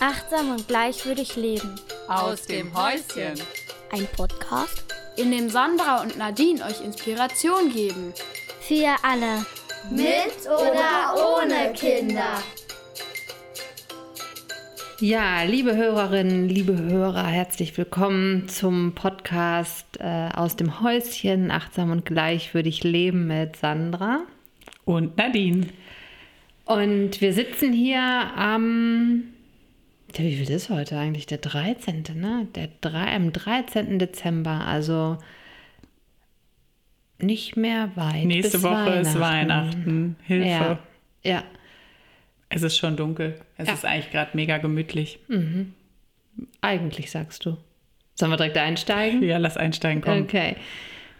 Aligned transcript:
Achtsam 0.00 0.50
und 0.52 0.68
gleichwürdig 0.68 1.34
leben. 1.34 1.74
Aus 2.06 2.42
dem 2.42 2.72
Häuschen. 2.72 3.34
Ein 3.90 4.06
Podcast 4.16 4.84
In 5.16 5.32
dem 5.32 5.48
Sandra 5.48 6.02
und 6.02 6.16
Nadine 6.16 6.64
euch 6.64 6.84
Inspiration 6.84 7.72
geben. 7.72 8.12
für 8.60 8.94
alle. 9.02 9.44
Mit 9.90 10.46
oder 10.46 11.40
ohne 11.40 11.72
Kinder? 11.72 12.42
Ja, 15.00 15.42
liebe 15.42 15.74
Hörerinnen, 15.76 16.48
liebe 16.48 16.76
Hörer, 16.76 17.26
herzlich 17.26 17.76
willkommen 17.76 18.48
zum 18.48 18.94
Podcast 18.94 19.86
äh, 19.98 20.28
aus 20.34 20.54
dem 20.54 20.80
Häuschen 20.80 21.50
Achtsam 21.50 21.90
und 21.90 22.04
gleichwürdig 22.04 22.84
leben 22.84 23.26
mit 23.26 23.56
Sandra. 23.56 24.20
Und 24.84 25.16
Nadine. 25.16 25.68
Und 26.66 27.20
wir 27.20 27.32
sitzen 27.32 27.72
hier 27.72 28.00
am, 28.00 29.24
ja, 30.16 30.24
wie 30.24 30.36
viel 30.36 30.50
ist 30.50 30.70
heute 30.70 30.98
eigentlich? 30.98 31.26
Der 31.26 31.38
13., 31.38 32.04
ne? 32.14 32.46
Der 32.54 32.68
drei, 32.80 33.14
am 33.14 33.32
13. 33.32 33.98
Dezember, 33.98 34.66
also 34.66 35.18
nicht 37.18 37.56
mehr 37.56 37.90
weit. 37.96 38.24
Nächste 38.24 38.62
Woche 38.62 38.90
ist 39.00 39.18
Weihnachten. 39.18 40.16
Hilfe. 40.24 40.48
Ja, 40.48 40.78
ja. 41.24 41.42
Es 42.48 42.62
ist 42.62 42.78
schon 42.78 42.96
dunkel. 42.96 43.40
Es 43.56 43.68
Ja. 43.68 43.74
ist 43.74 43.84
eigentlich 43.84 44.10
gerade 44.10 44.30
mega 44.34 44.58
gemütlich. 44.58 45.18
Eigentlich 46.60 47.10
sagst 47.10 47.44
du. 47.44 47.56
Sollen 48.14 48.30
wir 48.32 48.36
direkt 48.36 48.56
einsteigen? 48.56 49.22
Ja, 49.22 49.36
lass 49.38 49.56
einsteigen 49.56 50.00
kommen. 50.00 50.22
Okay. 50.22 50.56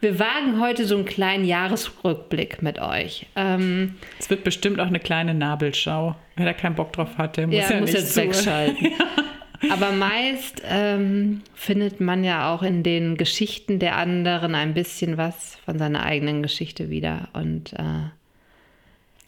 Wir 0.01 0.19
wagen 0.21 0.61
heute 0.61 0.85
so 0.87 0.95
einen 0.97 1.05
kleinen 1.05 1.45
Jahresrückblick 1.45 2.63
mit 2.63 2.79
euch. 2.81 3.27
Ähm, 3.35 3.97
Es 4.19 4.31
wird 4.31 4.45
bestimmt 4.45 4.79
auch 4.81 4.87
eine 4.87 5.01
kleine 5.01 5.35
Nabelschau. 5.35 6.15
Wer 6.37 6.47
da 6.47 6.53
keinen 6.53 6.77
Bock 6.77 6.93
drauf 6.93 7.19
hat, 7.19 7.37
der 7.37 7.49
muss 7.49 7.57
ja, 7.57 7.71
ja, 7.71 7.81
muss 7.81 7.91
nicht 7.91 7.99
jetzt 8.01 8.15
zu. 8.15 8.21
wegschalten. 8.23 8.89
Aber 9.71 9.91
meist 9.91 10.63
ähm, 10.69 11.43
findet 11.53 12.01
man 12.01 12.23
ja 12.23 12.55
auch 12.55 12.63
in 12.63 12.85
den 12.85 13.17
Geschichten 13.17 13.81
der 13.81 13.97
anderen 13.97 14.55
ein 14.55 14.73
bisschen 14.73 15.17
was 15.17 15.57
von 15.65 15.81
seiner 15.81 16.05
eigenen 16.05 16.45
Geschichte 16.45 16.91
wieder. 16.91 17.27
Und 17.33 17.73
äh, 17.73 18.11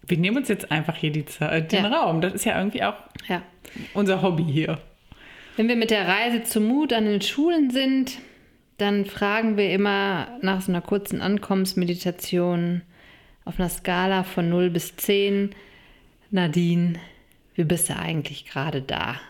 Wir 0.06 0.18
nehmen 0.18 0.36
uns 0.36 0.46
jetzt 0.46 0.70
einfach 0.70 0.94
hier 0.94 1.10
die 1.10 1.24
Zeit, 1.26 1.72
den 1.72 1.82
Ja. 1.82 1.90
Raum. 1.90 2.20
Das 2.20 2.32
ist 2.32 2.44
ja 2.44 2.56
irgendwie 2.58 2.84
auch 2.84 2.94
ja, 3.28 3.42
unser 3.92 4.22
Hobby 4.22 4.44
hier. 4.44 4.78
wenn 5.56 5.66
wir 5.66 5.74
mit 5.74 5.90
der 5.90 6.06
Reise 6.06 6.44
zum 6.44 6.64
Mut 6.66 6.92
an 6.92 7.06
den 7.06 7.20
Schulen 7.22 7.70
sind, 7.72 8.12
dann 8.80 9.04
fragen 9.04 9.56
wir 9.56 9.72
immer 9.72 10.38
nach 10.42 10.60
so 10.62 10.72
einer 10.72 10.80
kurzen 10.80 11.20
Ankommensmeditation 11.20 12.82
auf 13.44 13.58
einer 13.58 13.68
Skala 13.68 14.22
von 14.24 14.48
0 14.48 14.70
bis 14.70 14.96
10, 14.96 15.50
Nadine, 16.30 16.98
wie 17.54 17.64
bist 17.64 17.88
du 17.90 17.96
eigentlich 17.96 18.46
gerade 18.46 18.82
da? 18.82 19.20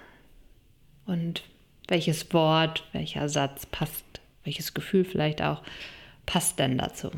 Und 1.07 1.43
welches 1.89 2.33
Wort, 2.33 2.87
welcher 2.93 3.29
Satz 3.29 3.67
passt, 3.67 4.05
welches 4.45 4.75
Gefühl 4.75 5.05
vielleicht 5.05 5.43
auch, 5.43 5.63
passt 6.27 6.59
denn 6.59 6.79
dazu? 6.79 7.11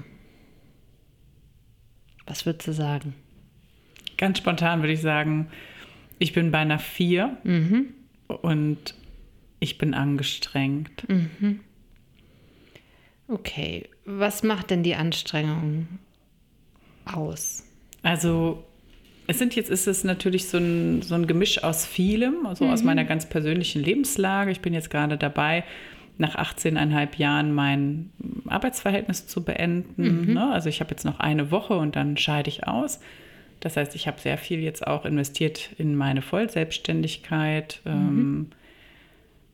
Was 2.26 2.46
würdest 2.46 2.68
du 2.68 2.72
sagen? 2.72 3.14
Ganz 4.16 4.38
spontan 4.38 4.80
würde 4.80 4.92
ich 4.92 5.00
sagen, 5.00 5.48
ich 6.18 6.32
bin 6.32 6.50
bei 6.52 6.58
einer 6.58 6.78
4 6.78 7.36
Mhm. 7.42 7.92
und 8.28 8.94
ich 9.58 9.78
bin 9.78 9.94
angestrengt. 9.94 11.04
Okay, 13.32 13.88
was 14.04 14.42
macht 14.42 14.70
denn 14.70 14.82
die 14.82 14.94
Anstrengung 14.94 15.86
aus? 17.06 17.64
Also 18.02 18.62
es 19.26 19.38
sind 19.38 19.56
jetzt 19.56 19.70
ist 19.70 19.86
es 19.86 20.04
natürlich 20.04 20.48
so 20.48 20.58
ein, 20.58 21.00
so 21.00 21.14
ein 21.14 21.26
Gemisch 21.26 21.64
aus 21.64 21.86
vielem, 21.86 22.44
also 22.44 22.66
aus 22.66 22.82
meiner 22.82 23.04
ganz 23.04 23.26
persönlichen 23.26 23.82
Lebenslage. 23.82 24.50
Ich 24.50 24.60
bin 24.60 24.74
jetzt 24.74 24.90
gerade 24.90 25.16
dabei, 25.16 25.64
nach 26.18 26.36
18,5 26.36 27.16
Jahren 27.16 27.54
mein 27.54 28.10
Arbeitsverhältnis 28.46 29.26
zu 29.26 29.42
beenden. 29.42 30.34
Ne? 30.34 30.52
Also 30.52 30.68
ich 30.68 30.80
habe 30.80 30.90
jetzt 30.90 31.04
noch 31.04 31.18
eine 31.18 31.50
Woche 31.50 31.74
und 31.74 31.96
dann 31.96 32.18
scheide 32.18 32.50
ich 32.50 32.66
aus. 32.68 33.00
Das 33.60 33.78
heißt, 33.78 33.94
ich 33.94 34.06
habe 34.08 34.20
sehr 34.20 34.36
viel 34.36 34.60
jetzt 34.60 34.86
auch 34.86 35.06
investiert 35.06 35.70
in 35.78 35.96
meine 35.96 36.20
Vollselbstständigkeit. 36.20 37.80
Ähm, 37.86 38.48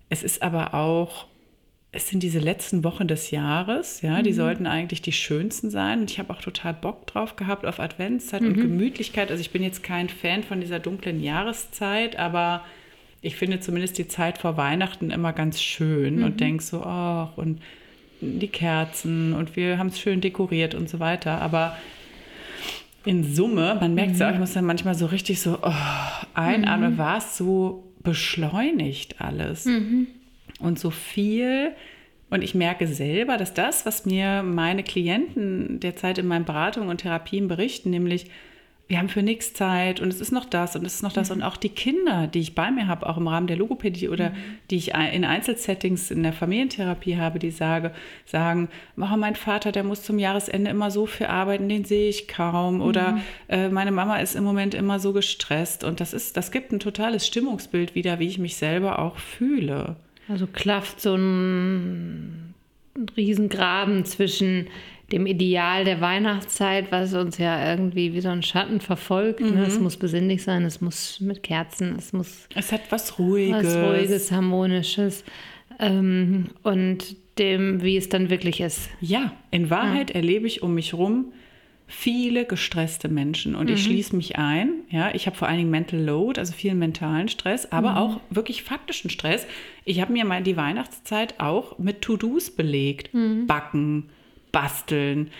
es 0.08 0.24
ist 0.24 0.42
aber 0.42 0.74
auch 0.74 1.26
es 1.90 2.08
sind 2.08 2.22
diese 2.22 2.38
letzten 2.38 2.84
Wochen 2.84 3.08
des 3.08 3.30
Jahres, 3.30 4.02
ja, 4.02 4.20
die 4.20 4.34
sollten 4.34 4.66
eigentlich 4.66 5.00
die 5.00 5.12
schönsten 5.12 5.70
sein. 5.70 6.00
Und 6.00 6.10
ich 6.10 6.18
habe 6.18 6.32
auch 6.32 6.42
total 6.42 6.74
Bock 6.74 7.06
drauf 7.06 7.36
gehabt 7.36 7.64
auf 7.64 7.80
Adventszeit 7.80 8.42
und 8.42 8.56
Gemütlichkeit. 8.60 9.30
Also 9.30 9.40
ich 9.40 9.50
bin 9.50 9.62
jetzt 9.62 9.82
kein 9.82 10.10
Fan 10.10 10.42
von 10.42 10.60
dieser 10.60 10.80
dunklen 10.80 11.22
Jahreszeit, 11.22 12.16
aber 12.16 12.62
ich 13.22 13.36
finde 13.36 13.60
zumindest 13.60 13.96
die 13.96 14.06
Zeit 14.06 14.36
vor 14.36 14.58
Weihnachten 14.58 15.10
immer 15.10 15.32
ganz 15.32 15.62
schön 15.62 16.22
und 16.22 16.40
denke 16.40 16.62
so, 16.62 16.82
ach, 16.82 17.36
und 17.36 17.60
die 18.20 18.48
Kerzen 18.48 19.32
und 19.32 19.56
wir 19.56 19.78
haben 19.78 19.88
es 19.88 19.98
schön 19.98 20.20
dekoriert 20.20 20.74
und 20.74 20.90
so 20.90 21.00
weiter. 21.00 21.40
Aber 21.40 21.76
in 23.06 23.34
Summe, 23.34 23.78
man 23.80 23.94
merkt 23.94 24.12
es 24.12 24.18
ja 24.18 24.28
auch, 24.28 24.34
ich 24.34 24.38
muss 24.38 24.52
dann 24.52 24.66
manchmal 24.66 24.94
so 24.94 25.06
richtig 25.06 25.40
so 25.40 25.58
oh, 25.62 25.72
einatmen, 26.34 26.98
war 26.98 27.16
es 27.16 27.38
so 27.38 27.84
beschleunigt 28.02 29.20
alles 29.20 29.66
und 30.58 30.78
so 30.78 30.90
viel. 30.90 31.72
Und 32.30 32.42
ich 32.42 32.54
merke 32.54 32.86
selber, 32.86 33.36
dass 33.36 33.54
das, 33.54 33.86
was 33.86 34.04
mir 34.04 34.42
meine 34.42 34.82
Klienten 34.82 35.80
derzeit 35.80 36.18
in 36.18 36.26
meinen 36.26 36.44
Beratungen 36.44 36.88
und 36.88 36.98
Therapien 36.98 37.48
berichten, 37.48 37.90
nämlich 37.90 38.26
wir 38.88 38.96
haben 38.96 39.10
für 39.10 39.22
nichts 39.22 39.52
Zeit 39.52 40.00
und 40.00 40.08
es 40.08 40.20
ist 40.20 40.32
noch 40.32 40.46
das 40.46 40.74
und 40.74 40.84
es 40.86 40.94
ist 40.94 41.02
noch 41.02 41.12
das. 41.12 41.30
Und 41.30 41.42
auch 41.42 41.58
die 41.58 41.68
Kinder, 41.68 42.26
die 42.26 42.40
ich 42.40 42.54
bei 42.54 42.70
mir 42.70 42.86
habe, 42.86 43.06
auch 43.06 43.18
im 43.18 43.28
Rahmen 43.28 43.46
der 43.46 43.58
Logopädie 43.58 44.08
oder 44.08 44.32
die 44.70 44.76
ich 44.76 44.94
in 44.94 45.26
Einzelsettings 45.26 46.10
in 46.10 46.22
der 46.22 46.32
Familientherapie 46.32 47.18
habe, 47.18 47.38
die 47.38 47.50
sage, 47.50 47.92
sagen, 48.24 48.70
oh, 48.96 49.16
mein 49.18 49.36
Vater, 49.36 49.72
der 49.72 49.84
muss 49.84 50.02
zum 50.02 50.18
Jahresende 50.18 50.70
immer 50.70 50.90
so 50.90 51.04
viel 51.04 51.26
arbeiten, 51.26 51.68
den 51.68 51.84
sehe 51.84 52.08
ich 52.08 52.28
kaum. 52.28 52.80
Oder 52.80 53.20
äh, 53.48 53.68
meine 53.68 53.92
Mama 53.92 54.20
ist 54.20 54.34
im 54.34 54.44
Moment 54.44 54.74
immer 54.74 54.98
so 54.98 55.12
gestresst. 55.12 55.84
Und 55.84 56.00
das 56.00 56.14
ist, 56.14 56.38
das 56.38 56.50
gibt 56.50 56.72
ein 56.72 56.80
totales 56.80 57.26
Stimmungsbild 57.26 57.94
wieder, 57.94 58.18
wie 58.20 58.28
ich 58.28 58.38
mich 58.38 58.56
selber 58.56 59.00
auch 59.00 59.18
fühle. 59.18 59.96
Also 60.28 60.46
klafft 60.46 61.00
so 61.00 61.14
ein, 61.14 62.54
Riesengraben 63.16 64.04
zwischen 64.04 64.66
dem 65.12 65.26
Ideal 65.26 65.84
der 65.84 66.00
Weihnachtszeit, 66.00 66.92
was 66.92 67.14
uns 67.14 67.38
ja 67.38 67.70
irgendwie 67.70 68.12
wie 68.12 68.20
so 68.20 68.28
ein 68.28 68.42
Schatten 68.42 68.80
verfolgt. 68.80 69.40
Ne? 69.40 69.64
Es 69.64 69.78
muss 69.80 69.96
besinnlich 69.96 70.42
sein, 70.42 70.64
es 70.64 70.80
muss 70.80 71.20
mit 71.20 71.42
Kerzen, 71.42 71.96
es 71.96 72.12
muss 72.12 72.46
Es 72.54 72.72
hat 72.72 72.82
was 72.90 73.18
Ruhiges. 73.18 73.64
was 73.64 73.76
Ruhiges, 73.76 74.32
Harmonisches 74.32 75.24
ähm, 75.78 76.48
und 76.62 77.16
dem, 77.38 77.82
wie 77.82 77.96
es 77.96 78.08
dann 78.08 78.28
wirklich 78.28 78.60
ist. 78.60 78.90
Ja, 79.00 79.32
in 79.50 79.70
Wahrheit 79.70 80.10
erlebe 80.10 80.46
ich 80.46 80.62
um 80.62 80.74
mich 80.74 80.92
rum 80.92 81.32
viele 81.90 82.44
gestresste 82.44 83.08
Menschen 83.08 83.54
und 83.54 83.68
ich 83.70 83.82
schließe 83.82 84.14
mich 84.14 84.36
ein. 84.36 84.70
Ja, 84.90 85.14
ich 85.14 85.26
habe 85.26 85.36
vor 85.36 85.48
allen 85.48 85.56
Dingen 85.56 85.70
Mental 85.70 85.98
Load, 85.98 86.38
also 86.38 86.52
vielen 86.52 86.78
mentalen 86.78 87.28
Stress, 87.28 87.72
aber 87.72 87.96
auch 87.96 88.20
wirklich 88.28 88.62
faktischen 88.62 89.08
Stress. 89.10 89.46
Ich 89.84 90.00
habe 90.00 90.12
mir 90.12 90.26
mal 90.26 90.42
die 90.42 90.58
Weihnachtszeit 90.58 91.40
auch 91.40 91.78
mit 91.78 92.02
To-Dos 92.02 92.50
belegt. 92.50 93.10
Backen, 93.46 94.10
basteln, 94.52 95.30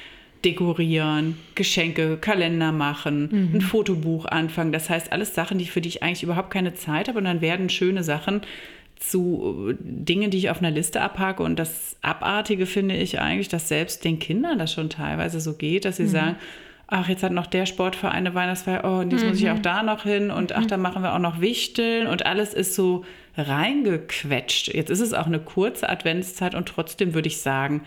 dekorieren, 0.45 1.37
Geschenke, 1.55 2.17
Kalender 2.17 2.73
machen, 2.73 3.51
ein 3.55 3.61
Fotobuch 3.61 4.25
anfangen. 4.25 4.73
Das 4.73 4.89
heißt, 4.89 5.13
alles 5.13 5.35
Sachen, 5.35 5.59
die 5.59 5.67
für 5.67 5.83
die 5.83 5.89
ich 5.89 6.03
eigentlich 6.03 6.23
überhaupt 6.23 6.51
keine 6.51 6.75
Zeit 6.75 7.09
habe. 7.09 7.19
Und 7.19 7.25
dann 7.25 7.41
werden 7.43 7.69
schöne 7.69 8.03
Sachen 8.03 8.41
zu 9.01 9.71
äh, 9.71 9.75
Dingen, 9.79 10.31
die 10.31 10.39
ich 10.39 10.51
auf 10.51 10.59
einer 10.59 10.71
Liste 10.71 11.01
abhake. 11.01 11.43
Und 11.43 11.59
das 11.59 11.97
Abartige 12.03 12.67
finde 12.67 12.97
ich 12.97 13.21
eigentlich, 13.21 13.49
dass 13.49 13.69
selbst 13.69 14.05
den 14.05 14.19
Kindern 14.19 14.59
das 14.59 14.73
schon 14.73 14.91
teilweise 14.91 15.41
so 15.41 15.55
geht, 15.55 15.85
dass 15.85 15.97
sie 15.97 16.07
sagen, 16.07 16.37
ach, 16.89 17.09
jetzt 17.09 17.23
hat 17.23 17.33
noch 17.33 17.47
der 17.47 17.67
Sportverein 17.67 18.17
eine 18.17 18.35
Weihnachtsfeier, 18.35 18.83
oh, 18.85 19.01
und 19.01 19.13
jetzt 19.13 19.25
muss 19.25 19.39
ich 19.39 19.51
auch 19.51 19.59
da 19.59 19.83
noch 19.83 20.05
hin 20.05 20.31
und 20.31 20.53
ach, 20.53 20.67
da 20.67 20.79
machen 20.79 21.03
wir 21.03 21.15
auch 21.15 21.19
noch 21.19 21.41
Wichteln 21.41 22.07
und 22.07 22.25
alles 22.25 22.55
ist 22.55 22.75
so 22.75 23.05
reingequetscht. 23.37 24.69
Jetzt 24.69 24.91
ist 24.91 25.01
es 25.01 25.13
auch 25.13 25.27
eine 25.27 25.39
kurze 25.39 25.89
Adventszeit 25.89 26.55
und 26.55 26.67
trotzdem 26.67 27.15
würde 27.15 27.29
ich 27.29 27.39
sagen, 27.39 27.83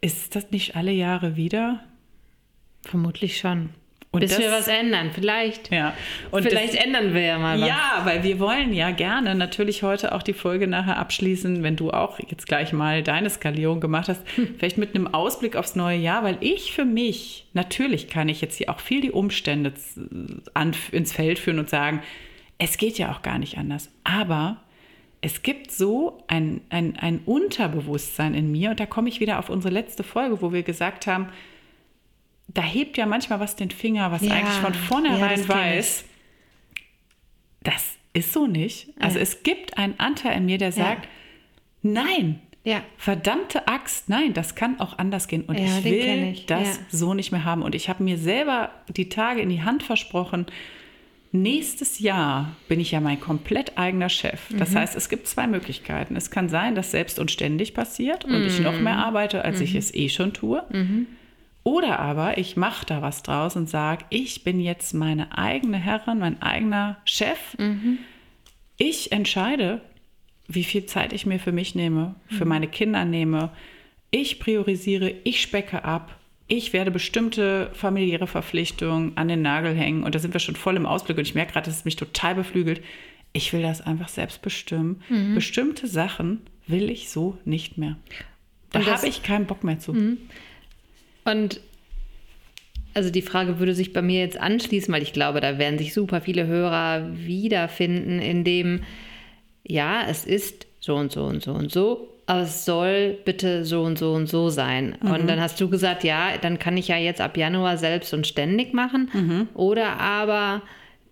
ist 0.00 0.36
das 0.36 0.50
nicht 0.52 0.76
alle 0.76 0.92
Jahre 0.92 1.36
wieder? 1.36 1.80
Vermutlich 2.82 3.38
schon. 3.38 3.70
Und 4.16 4.20
Bis 4.20 4.30
das- 4.30 4.40
wir 4.40 4.50
was 4.50 4.66
ändern. 4.66 5.10
Vielleicht, 5.14 5.70
Ja. 5.70 5.92
Und 6.30 6.42
vielleicht 6.42 6.72
das, 6.74 6.82
ändern 6.84 7.12
wir 7.12 7.20
ja 7.20 7.38
mal 7.38 7.60
was. 7.60 7.68
Ja, 7.68 8.00
weil 8.04 8.22
wir 8.22 8.38
wollen 8.40 8.72
ja 8.72 8.90
gerne 8.90 9.34
natürlich 9.34 9.82
heute 9.82 10.14
auch 10.14 10.22
die 10.22 10.32
Folge 10.32 10.66
nachher 10.66 10.96
abschließen, 10.98 11.62
wenn 11.62 11.76
du 11.76 11.90
auch 11.90 12.18
jetzt 12.18 12.46
gleich 12.46 12.72
mal 12.72 13.02
deine 13.02 13.28
Skalierung 13.28 13.78
gemacht 13.80 14.08
hast, 14.08 14.22
vielleicht 14.56 14.78
mit 14.78 14.94
einem 14.94 15.06
Ausblick 15.12 15.54
aufs 15.54 15.76
neue 15.76 15.98
Jahr, 15.98 16.24
weil 16.24 16.38
ich 16.40 16.72
für 16.72 16.86
mich, 16.86 17.46
natürlich 17.52 18.08
kann 18.08 18.30
ich 18.30 18.40
jetzt 18.40 18.56
hier 18.56 18.70
auch 18.70 18.80
viel 18.80 19.02
die 19.02 19.10
Umstände 19.10 19.72
an, 20.54 20.72
ins 20.92 21.12
Feld 21.12 21.38
führen 21.38 21.58
und 21.58 21.68
sagen, 21.68 22.00
es 22.58 22.78
geht 22.78 22.96
ja 22.96 23.12
auch 23.12 23.20
gar 23.20 23.38
nicht 23.38 23.58
anders. 23.58 23.90
Aber 24.04 24.56
es 25.20 25.42
gibt 25.42 25.70
so 25.70 26.22
ein, 26.28 26.62
ein, 26.70 26.96
ein 26.98 27.20
Unterbewusstsein 27.26 28.32
in 28.34 28.50
mir 28.50 28.70
und 28.70 28.80
da 28.80 28.86
komme 28.86 29.08
ich 29.08 29.20
wieder 29.20 29.38
auf 29.38 29.50
unsere 29.50 29.74
letzte 29.74 30.02
Folge, 30.04 30.40
wo 30.40 30.52
wir 30.52 30.62
gesagt 30.62 31.06
haben, 31.06 31.28
da 32.48 32.62
hebt 32.62 32.96
ja 32.96 33.06
manchmal 33.06 33.40
was 33.40 33.56
den 33.56 33.70
Finger, 33.70 34.10
was 34.12 34.22
Ja, 34.22 34.34
eigentlich 34.34 34.54
von 34.56 34.72
ja, 34.72 34.78
vornherein 34.78 35.40
ich. 35.40 35.48
weiß, 35.48 36.04
das 37.62 37.94
ist 38.12 38.32
so 38.32 38.46
nicht. 38.46 38.88
Also 39.00 39.16
Ja. 39.16 39.22
es 39.22 39.42
gibt 39.42 39.76
einen 39.78 39.98
Anteil 39.98 40.36
in 40.38 40.46
mir, 40.46 40.58
der 40.58 40.72
sagt, 40.72 41.08
nein, 41.82 42.40
Ja. 42.64 42.82
verdammte 42.96 43.68
Axt, 43.68 44.08
nein, 44.08 44.32
das 44.32 44.54
kann 44.54 44.80
auch 44.80 44.98
anders 44.98 45.28
gehen. 45.28 45.42
Und 45.42 45.58
Ja, 45.58 45.64
ich 45.78 45.84
will 45.84 46.28
ich, 46.32 46.46
das 46.46 46.76
ja. 46.78 46.82
so 46.90 47.14
nicht 47.14 47.30
mehr 47.32 47.44
haben. 47.44 47.62
Und 47.62 47.74
ich 47.74 47.88
habe 47.88 48.02
mir 48.02 48.16
selber 48.18 48.70
die 48.88 49.08
Tage 49.08 49.40
in 49.40 49.48
die 49.50 49.62
Hand 49.62 49.82
versprochen, 49.82 50.46
nächstes 51.32 51.98
Jahr 51.98 52.56
bin 52.68 52.80
ich 52.80 52.92
ja 52.92 53.00
mein 53.00 53.20
komplett 53.20 53.76
eigener 53.76 54.08
Chef. 54.08 54.40
Das 54.56 54.70
Mhm. 54.70 54.76
heißt, 54.78 54.96
es 54.96 55.08
gibt 55.08 55.26
zwei 55.28 55.46
Möglichkeiten. 55.46 56.16
Es 56.16 56.30
kann 56.30 56.48
sein, 56.48 56.74
dass 56.74 56.92
selbst 56.92 57.18
und 57.18 57.30
ständig 57.30 57.74
passiert 57.74 58.24
und 58.24 58.44
ich 58.46 58.58
Mhm. 58.58 58.64
noch 58.64 58.80
mehr 58.80 58.96
arbeite, 58.96 59.44
als 59.44 59.60
ich 59.60 59.74
es 59.74 59.92
eh 59.94 60.08
schon 60.08 60.32
tue. 60.32 60.64
Oder 61.66 61.98
aber 61.98 62.38
ich 62.38 62.56
mache 62.56 62.86
da 62.86 63.02
was 63.02 63.24
draus 63.24 63.56
und 63.56 63.68
sage, 63.68 64.04
ich 64.10 64.44
bin 64.44 64.60
jetzt 64.60 64.94
meine 64.94 65.36
eigene 65.36 65.78
Herrin, 65.78 66.20
mein 66.20 66.40
eigener 66.40 66.98
Chef. 67.04 67.56
Ich 68.76 69.10
entscheide, 69.10 69.80
wie 70.46 70.62
viel 70.62 70.86
Zeit 70.86 71.12
ich 71.12 71.26
mir 71.26 71.40
für 71.40 71.50
mich 71.50 71.74
nehme, 71.74 72.14
für 72.28 72.44
meine 72.44 72.68
Kinder 72.68 73.04
nehme. 73.04 73.50
Ich 74.12 74.38
priorisiere, 74.38 75.12
ich 75.24 75.42
specke 75.42 75.84
ab. 75.84 76.16
Ich 76.46 76.72
werde 76.72 76.92
bestimmte 76.92 77.70
familiäre 77.72 78.28
Verpflichtungen 78.28 79.16
an 79.16 79.26
den 79.26 79.42
Nagel 79.42 79.74
hängen. 79.74 80.04
Und 80.04 80.14
da 80.14 80.20
sind 80.20 80.34
wir 80.34 80.40
schon 80.40 80.54
voll 80.54 80.76
im 80.76 80.86
Ausblick. 80.86 81.18
Und 81.18 81.26
ich 81.26 81.34
merke 81.34 81.54
gerade, 81.54 81.66
dass 81.66 81.78
es 81.78 81.84
mich 81.84 81.96
total 81.96 82.36
beflügelt. 82.36 82.80
Ich 83.32 83.52
will 83.52 83.62
das 83.62 83.80
einfach 83.80 84.08
selbst 84.08 84.40
bestimmen. 84.40 85.02
Bestimmte 85.34 85.88
Sachen 85.88 86.42
will 86.68 86.90
ich 86.90 87.08
so 87.08 87.38
nicht 87.44 87.76
mehr. 87.76 87.96
Da 88.70 88.78
habe 88.86 89.08
ich 89.08 89.24
keinen 89.24 89.46
Bock 89.46 89.64
mehr 89.64 89.80
zu. 89.80 89.92
Und 91.26 91.60
also 92.94 93.10
die 93.10 93.22
Frage 93.22 93.58
würde 93.58 93.74
sich 93.74 93.92
bei 93.92 94.00
mir 94.00 94.20
jetzt 94.20 94.40
anschließen, 94.40 94.92
weil 94.92 95.02
ich 95.02 95.12
glaube, 95.12 95.40
da 95.40 95.58
werden 95.58 95.78
sich 95.78 95.92
super 95.92 96.22
viele 96.22 96.46
Hörer 96.46 97.10
wiederfinden, 97.12 98.20
in 98.20 98.42
dem, 98.42 98.80
ja, 99.66 100.06
es 100.08 100.24
ist 100.24 100.66
so 100.80 100.96
und 100.96 101.12
so 101.12 101.24
und 101.24 101.42
so 101.42 101.52
und 101.52 101.70
so, 101.70 102.08
aber 102.24 102.40
es 102.42 102.64
soll 102.64 103.18
bitte 103.24 103.66
so 103.66 103.82
und 103.82 103.98
so 103.98 104.14
und 104.14 104.28
so 104.28 104.48
sein. 104.48 104.94
Und 105.02 105.28
dann 105.28 105.40
hast 105.40 105.60
du 105.60 105.68
gesagt, 105.68 106.04
ja, 106.04 106.38
dann 106.40 106.58
kann 106.58 106.76
ich 106.78 106.88
ja 106.88 106.96
jetzt 106.96 107.20
ab 107.20 107.36
Januar 107.36 107.76
selbst 107.76 108.14
und 108.14 108.26
ständig 108.26 108.72
machen. 108.72 109.10
Oder 109.54 110.00
aber 110.00 110.62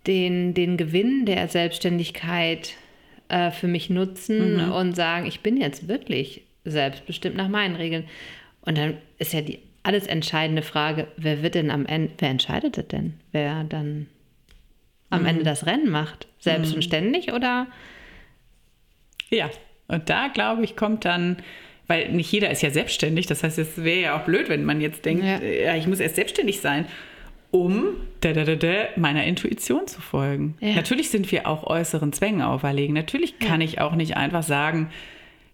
den, 0.07 0.55
den 0.55 0.77
Gewinn 0.77 1.27
der 1.27 1.49
Selbstständigkeit 1.49 2.73
äh, 3.29 3.51
für 3.51 3.69
mich 3.69 3.91
nutzen 3.91 4.61
und 4.71 4.97
sagen, 4.97 5.27
ich 5.27 5.41
bin 5.41 5.57
jetzt 5.57 5.87
wirklich 5.87 6.43
selbstbestimmt 6.65 7.37
nach 7.37 7.49
meinen 7.49 7.77
Regeln. 7.77 8.05
Und 8.63 8.79
dann 8.79 8.97
ist 9.19 9.35
ja 9.35 9.43
die 9.43 9.59
alles 9.85 10.07
entscheidende 10.07 10.63
Frage, 10.63 11.07
wer 11.17 11.43
wird 11.43 11.55
denn 11.55 11.71
am 11.71 11.87
Ende, 11.87 12.11
wer 12.19 12.31
entscheidet 12.31 12.77
das 12.77 12.89
denn? 12.89 13.15
Wer 13.31 13.65
dann 13.65 14.09
am 15.11 15.27
Ende 15.27 15.45
das 15.45 15.67
Rennen 15.67 15.91
macht? 15.91 16.27
Selbst 16.41 16.75
und 16.75 16.83
ständig 16.83 17.33
oder? 17.33 17.69
Ja, 19.31 19.51
und 19.87 20.11
da 20.11 20.29
glaube 20.29 20.65
ich, 20.65 20.75
kommt 20.75 21.05
dann, 21.05 21.37
weil 21.87 22.11
nicht 22.11 22.33
jeder 22.33 22.51
ist 22.51 22.63
ja 22.63 22.71
selbstständig, 22.71 23.27
das 23.27 23.43
heißt, 23.43 23.59
es 23.59 23.85
wäre 23.85 24.01
ja 24.01 24.19
auch 24.19 24.25
blöd, 24.25 24.49
wenn 24.49 24.65
man 24.65 24.81
jetzt 24.81 25.05
denkt, 25.05 25.25
Ja. 25.25 25.41
ja. 25.41 25.77
ich 25.77 25.87
muss 25.87 26.01
erst 26.01 26.17
selbstständig 26.17 26.61
sein, 26.61 26.87
um 27.51 27.97
da, 28.21 28.33
da, 28.33 28.45
da, 28.45 28.57
da, 28.57 28.89
meiner 28.97 29.25
Intuition 29.25 29.87
zu 29.87 30.01
folgen. 30.01 30.57
Ja. 30.61 30.75
Natürlich 30.75 31.11
sind 31.11 31.31
wir 31.31 31.47
auch 31.47 31.65
äußeren 31.65 32.13
Zwängen 32.13 32.43
auferlegen. 32.43 32.95
Natürlich 32.95 33.39
kann 33.39 33.61
ich 33.61 33.81
auch 33.81 33.95
nicht 33.95 34.17
einfach 34.17 34.43
sagen, 34.43 34.91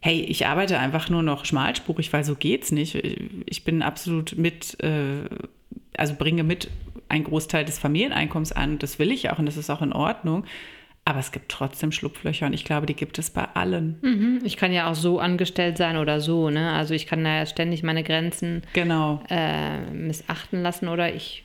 hey, 0.01 0.21
ich 0.21 0.47
arbeite 0.47 0.79
einfach 0.79 1.09
nur 1.11 1.23
noch 1.23 1.45
schmalspurig, 1.45 2.13
weil 2.13 2.25
so 2.25 2.35
geht's 2.35 2.73
nicht. 2.73 2.95
Ich 3.47 3.65
bin 3.65 3.83
absolut 3.83 4.37
mit, 4.37 4.83
äh, 4.83 5.25
also 5.97 6.15
bringe 6.15 6.43
mit 6.43 6.69
einen 7.09 7.25
Großteil 7.25 7.65
des 7.65 7.79
Familieneinkommens 7.79 8.53
an. 8.53 8.79
Das 8.79 8.99
will 8.99 9.11
ich 9.13 9.31
auch 9.31 9.39
und 9.39 9.47
das 9.47 9.57
ist 9.57 9.69
auch 9.71 9.83
in 9.83 9.93
Ordnung. 9.93 10.45
Aber 11.05 11.19
es 11.19 11.33
gibt 11.33 11.51
trotzdem 11.51 11.93
Schlupflöcher 11.93 12.47
und 12.47 12.53
ich 12.53 12.65
glaube, 12.65 12.87
die 12.87 12.95
gibt 12.95 13.19
es 13.19 13.31
bei 13.31 13.45
allen. 13.55 14.41
Ich 14.45 14.57
kann 14.59 14.71
ja 14.73 14.89
auch 14.91 14.95
so 14.95 15.19
angestellt 15.19 15.77
sein 15.79 15.97
oder 15.97 16.21
so, 16.21 16.51
ne? 16.51 16.73
Also 16.73 16.95
ich 16.95 17.07
kann 17.07 17.25
da 17.25 17.39
ja 17.39 17.47
ständig 17.47 17.83
meine 17.83 18.03
Grenzen 18.05 18.63
Genau. 18.75 19.21
äh, 19.31 19.81
missachten 19.93 20.63
lassen 20.63 20.89
oder 20.89 21.13
ich 21.15 21.43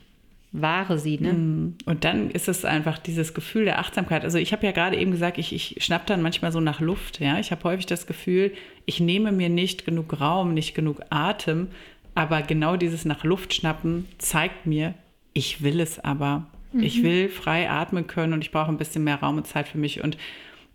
wahre 0.61 0.97
sie, 0.97 1.19
ne? 1.19 1.73
Und 1.85 2.03
dann 2.03 2.31
ist 2.31 2.47
es 2.47 2.65
einfach 2.65 2.97
dieses 2.97 3.33
Gefühl 3.33 3.65
der 3.65 3.79
Achtsamkeit. 3.79 4.23
Also 4.23 4.37
ich 4.37 4.53
habe 4.53 4.65
ja 4.65 4.71
gerade 4.71 4.97
eben 4.97 5.11
gesagt, 5.11 5.37
ich, 5.37 5.53
ich 5.53 5.83
schnapp 5.83 6.05
dann 6.05 6.21
manchmal 6.21 6.51
so 6.51 6.59
nach 6.59 6.79
Luft. 6.79 7.19
Ja? 7.19 7.39
Ich 7.39 7.51
habe 7.51 7.63
häufig 7.63 7.85
das 7.85 8.07
Gefühl, 8.07 8.53
ich 8.85 8.99
nehme 8.99 9.31
mir 9.31 9.49
nicht 9.49 9.85
genug 9.85 10.19
Raum, 10.19 10.53
nicht 10.53 10.73
genug 10.73 11.01
Atem. 11.09 11.67
Aber 12.13 12.41
genau 12.41 12.77
dieses 12.77 13.05
nach 13.05 13.23
Luft 13.23 13.53
schnappen 13.53 14.07
zeigt 14.17 14.65
mir, 14.65 14.93
ich 15.33 15.61
will 15.61 15.79
es 15.79 15.99
aber. 15.99 16.47
Ich 16.77 17.03
will 17.03 17.29
frei 17.29 17.69
atmen 17.69 18.05
können 18.05 18.33
und 18.33 18.41
ich 18.41 18.51
brauche 18.51 18.69
ein 18.69 18.77
bisschen 18.77 19.05
mehr 19.05 19.21
Raum 19.21 19.37
und 19.37 19.47
Zeit 19.47 19.67
für 19.67 19.77
mich. 19.77 20.03
Und 20.03 20.17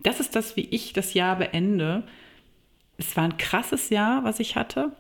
das 0.03 0.19
ist 0.19 0.35
das, 0.35 0.57
wie 0.57 0.67
ich 0.71 0.95
das 0.95 1.13
Jahr 1.13 1.37
beende. 1.37 2.05
Es 2.97 3.17
war 3.17 3.25
ein 3.25 3.37
krasses 3.37 3.91
Jahr, 3.91 4.25
was 4.25 4.41
ich 4.41 4.57
hatte. 4.57 4.93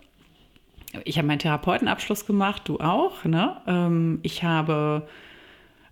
Ich 1.04 1.18
habe 1.18 1.28
meinen 1.28 1.38
Therapeutenabschluss 1.38 2.26
gemacht, 2.26 2.62
du 2.64 2.80
auch. 2.80 3.24
Ne? 3.24 3.56
Ähm, 3.66 4.18
ich 4.22 4.42
habe 4.42 5.06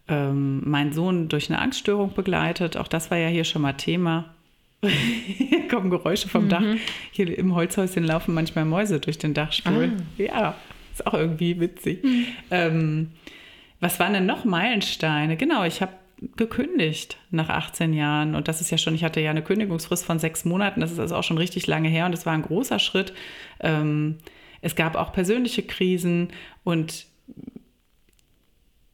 ähm, 0.09 0.69
meinen 0.69 0.93
Sohn 0.93 1.29
durch 1.29 1.51
eine 1.51 1.61
Angststörung 1.61 2.15
begleitet. 2.15 2.77
Auch 2.77 2.89
das 2.89 3.11
war 3.11 3.19
ja 3.19 3.29
hier 3.29 3.45
schon 3.45 3.63
mal 3.63 3.75
Thema. 3.75 4.35
Hier 4.83 5.69
kommen 5.71 5.91
Geräusche 5.91 6.29
vom 6.29 6.49
Dach. 6.49 6.63
Hier 7.11 7.37
im 7.37 7.55
Holzhäuschen 7.55 8.05
laufen 8.05 8.35
manchmal 8.35 8.65
Mäuse 8.65 9.01
durch 9.01 9.19
den 9.19 9.35
Dachstuhl. 9.35 9.93
Ja, 10.17 10.55
ist 10.93 11.07
auch 11.07 11.15
irgendwie 11.15 11.61
witzig. 11.61 12.05
Ähm, 12.51 13.11
was 13.81 14.01
waren 14.01 14.13
denn 14.13 14.27
noch 14.27 14.45
Meilensteine? 14.45 15.37
Genau, 15.37 15.65
ich 15.65 15.83
habe 15.83 15.93
gekündigt 16.37 17.19
nach 17.31 17.49
18 17.49 17.93
Jahren. 17.93 18.35
Und 18.35 18.49
das 18.49 18.61
ist 18.61 18.71
ja 18.71 18.79
schon, 18.79 18.95
ich 18.95 19.05
hatte 19.05 19.21
ja 19.21 19.31
eine 19.31 19.43
Kündigungsfrist 19.43 20.05
von 20.05 20.19
sechs 20.19 20.45
Monaten. 20.45 20.81
Das 20.81 20.91
ist 20.91 20.99
also 20.99 21.17
auch 21.17 21.23
schon 21.23 21.39
richtig 21.39 21.67
lange 21.67 21.89
her 21.89 22.07
und 22.07 22.13
es 22.13 22.27
war 22.27 22.33
ein 22.33 22.43
großer 22.43 22.79
Schritt. 22.79 23.13
Ähm, 23.61 24.17
es 24.61 24.77
gab 24.77 24.97
auch 24.97 25.13
persönliche 25.13 25.63
Krisen 25.63 26.29
und 26.65 27.07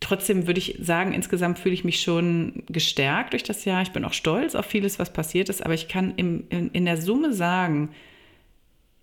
trotzdem 0.00 0.46
würde 0.46 0.58
ich 0.58 0.76
sagen, 0.80 1.12
insgesamt 1.12 1.58
fühle 1.58 1.74
ich 1.74 1.84
mich 1.84 2.00
schon 2.00 2.62
gestärkt 2.68 3.32
durch 3.32 3.42
das 3.42 3.64
Jahr. 3.64 3.82
Ich 3.82 3.92
bin 3.92 4.04
auch 4.04 4.12
stolz 4.12 4.54
auf 4.54 4.66
vieles, 4.66 4.98
was 4.98 5.12
passiert 5.12 5.48
ist, 5.48 5.64
aber 5.64 5.74
ich 5.74 5.88
kann 5.88 6.14
im, 6.16 6.44
in, 6.50 6.70
in 6.70 6.84
der 6.84 7.00
Summe 7.00 7.32
sagen, 7.32 7.90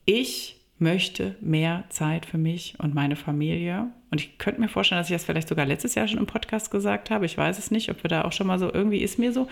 ich 0.06 0.58
möchte 0.78 1.36
mehr 1.42 1.84
Zeit 1.90 2.25
für 2.25 2.38
mich 2.38 2.75
und 2.80 2.96
meine 2.96 3.16
Familie. 3.16 3.88
Und 4.10 4.19
ich 4.19 4.38
könnte 4.40 4.60
mir 4.60 4.68
vorstellen, 4.68 5.00
dass 5.00 5.10
ich 5.10 5.16
das 5.16 5.24
vielleicht 5.24 5.48
sogar 5.48 5.66
letztes 5.66 5.96
Jahr 5.96 6.08
schon 6.08 6.18
im 6.18 6.25
Podcast 6.25 6.72
gesagt 6.72 7.12
habe. 7.12 7.25
Ich 7.25 7.38
weiß 7.38 7.60
es 7.60 7.72
nicht, 7.72 7.90
ob 7.90 8.04
wir 8.04 8.10
da 8.10 8.24
auch 8.24 8.31
schon 8.31 8.48
mal 8.48 8.60
so, 8.60 8.74
irgendwie 8.74 9.02
ist 9.02 9.19
mir 9.19 9.31
so. 9.31 9.48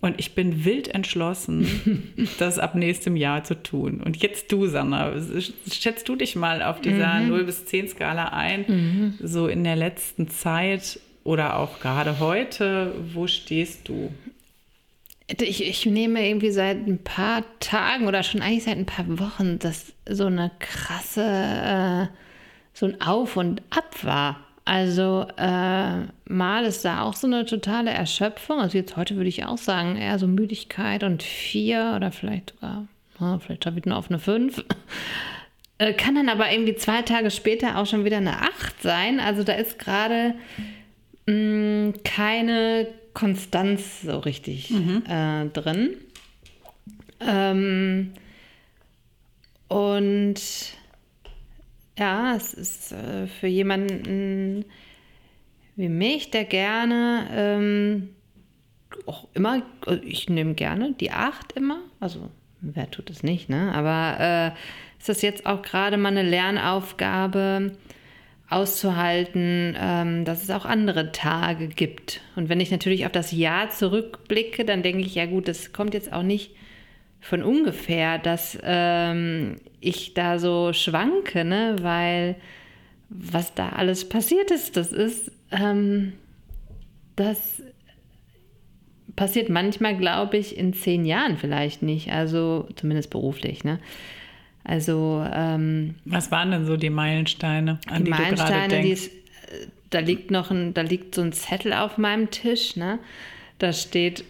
Und 0.00 0.20
ich 0.20 0.36
bin 0.36 0.64
wild 0.64 0.88
entschlossen, 0.88 2.28
das 2.38 2.58
ab 2.58 2.76
nächstem 2.76 3.16
Jahr 3.16 3.42
zu 3.42 3.60
tun. 3.60 4.00
Und 4.00 4.16
jetzt 4.22 4.52
du, 4.52 4.66
Sandra, 4.66 5.14
schätzt 5.70 6.08
du 6.08 6.14
dich 6.14 6.36
mal 6.36 6.62
auf 6.62 6.80
dieser 6.80 7.20
0 7.20 7.44
bis 7.44 7.66
10 7.66 7.88
Skala 7.88 8.28
ein, 8.28 9.18
so 9.20 9.48
in 9.48 9.64
der 9.64 9.74
letzten 9.74 10.28
Zeit 10.28 11.00
oder 11.24 11.58
auch 11.58 11.80
gerade 11.80 12.20
heute, 12.20 12.94
wo 13.12 13.26
stehst 13.26 13.88
du? 13.88 14.12
Ich, 15.26 15.62
ich 15.62 15.84
nehme 15.84 16.26
irgendwie 16.26 16.52
seit 16.52 16.86
ein 16.86 17.02
paar 17.02 17.44
Tagen 17.60 18.06
oder 18.06 18.22
schon 18.22 18.40
eigentlich 18.40 18.64
seit 18.64 18.78
ein 18.78 18.86
paar 18.86 19.18
Wochen, 19.18 19.58
dass 19.58 19.92
so 20.08 20.24
eine 20.24 20.50
krasse, 20.58 21.22
äh, 21.22 22.06
so 22.72 22.86
ein 22.86 23.00
Auf 23.02 23.36
und 23.36 23.60
Ab 23.68 24.04
war. 24.04 24.47
Also 24.68 25.26
äh, 25.38 26.02
mal 26.26 26.64
ist 26.66 26.84
da 26.84 27.00
auch 27.00 27.16
so 27.16 27.26
eine 27.26 27.46
totale 27.46 27.90
Erschöpfung. 27.90 28.60
Also 28.60 28.76
jetzt 28.76 28.98
heute 28.98 29.16
würde 29.16 29.30
ich 29.30 29.46
auch 29.46 29.56
sagen, 29.56 29.96
eher 29.96 30.18
so 30.18 30.26
Müdigkeit 30.26 31.04
und 31.04 31.22
vier 31.22 31.94
oder 31.96 32.12
vielleicht 32.12 32.50
sogar, 32.50 32.86
na, 33.18 33.38
vielleicht 33.38 33.64
schaffe 33.64 33.78
ich 33.78 33.86
nur 33.86 33.96
auf 33.96 34.10
eine 34.10 34.18
fünf. 34.18 34.62
Äh, 35.78 35.94
kann 35.94 36.16
dann 36.16 36.28
aber 36.28 36.52
irgendwie 36.52 36.74
zwei 36.74 37.00
Tage 37.00 37.30
später 37.30 37.78
auch 37.78 37.86
schon 37.86 38.04
wieder 38.04 38.16
eine 38.18 38.42
acht 38.42 38.82
sein. 38.82 39.20
Also 39.20 39.42
da 39.42 39.54
ist 39.54 39.78
gerade 39.78 40.34
mh, 41.26 41.94
keine 42.04 42.88
Konstanz 43.14 44.02
so 44.02 44.18
richtig 44.18 44.70
äh, 44.72 45.46
drin. 45.46 45.96
Ähm, 47.20 48.12
und 49.68 50.40
ja, 51.98 52.34
es 52.36 52.54
ist 52.54 52.92
äh, 52.92 53.26
für 53.26 53.46
jemanden 53.46 54.64
wie 55.76 55.88
mich, 55.88 56.30
der 56.30 56.44
gerne 56.44 57.28
ähm, 57.30 58.08
auch 59.06 59.28
immer, 59.34 59.62
also 59.86 60.02
ich 60.02 60.28
nehme 60.28 60.54
gerne 60.54 60.94
die 60.98 61.10
acht 61.10 61.52
immer, 61.52 61.80
also 62.00 62.30
wer 62.60 62.90
tut 62.90 63.10
es 63.10 63.22
nicht, 63.22 63.48
ne? 63.48 63.72
Aber 63.74 64.54
äh, 64.54 64.98
ist 64.98 65.08
das 65.08 65.22
jetzt 65.22 65.46
auch 65.46 65.62
gerade 65.62 65.96
mal 65.96 66.08
eine 66.08 66.28
Lernaufgabe, 66.28 67.76
auszuhalten, 68.50 69.76
ähm, 69.78 70.24
dass 70.24 70.42
es 70.42 70.50
auch 70.50 70.64
andere 70.64 71.12
Tage 71.12 71.68
gibt. 71.68 72.20
Und 72.34 72.48
wenn 72.48 72.60
ich 72.60 72.70
natürlich 72.70 73.04
auf 73.04 73.12
das 73.12 73.32
Jahr 73.32 73.70
zurückblicke, 73.70 74.64
dann 74.64 74.82
denke 74.82 75.02
ich, 75.02 75.14
ja 75.14 75.26
gut, 75.26 75.48
das 75.48 75.72
kommt 75.72 75.94
jetzt 75.94 76.12
auch 76.12 76.22
nicht 76.22 76.52
von 77.28 77.42
ungefähr, 77.42 78.18
dass 78.18 78.58
ähm, 78.62 79.56
ich 79.80 80.14
da 80.14 80.38
so 80.38 80.72
schwanke, 80.72 81.44
ne? 81.44 81.76
weil 81.82 82.36
was 83.10 83.54
da 83.54 83.68
alles 83.68 84.08
passiert 84.08 84.50
ist, 84.50 84.78
das 84.78 84.92
ist, 84.92 85.30
ähm, 85.50 86.14
das 87.16 87.62
passiert 89.14 89.50
manchmal, 89.50 89.94
glaube 89.98 90.38
ich, 90.38 90.56
in 90.56 90.72
zehn 90.72 91.04
Jahren 91.04 91.36
vielleicht 91.36 91.82
nicht. 91.82 92.10
Also 92.10 92.66
zumindest 92.76 93.10
beruflich. 93.10 93.62
Ne? 93.62 93.78
Also 94.64 95.22
ähm, 95.30 95.96
was 96.06 96.30
waren 96.30 96.50
denn 96.50 96.64
so 96.64 96.78
die 96.78 96.88
Meilensteine, 96.88 97.78
an 97.88 97.98
die, 97.98 98.04
die 98.04 98.10
Meilensteine, 98.10 98.68
du 98.68 98.74
gerade 98.74 98.82
denkst? 98.82 99.10
da 99.90 99.98
liegt 99.98 100.30
noch 100.30 100.50
ein, 100.50 100.72
da 100.72 100.80
liegt 100.80 101.14
so 101.14 101.20
ein 101.20 101.32
Zettel 101.32 101.74
auf 101.74 101.98
meinem 101.98 102.30
Tisch. 102.30 102.76
Ne? 102.76 102.98
Da 103.58 103.74
steht 103.74 104.24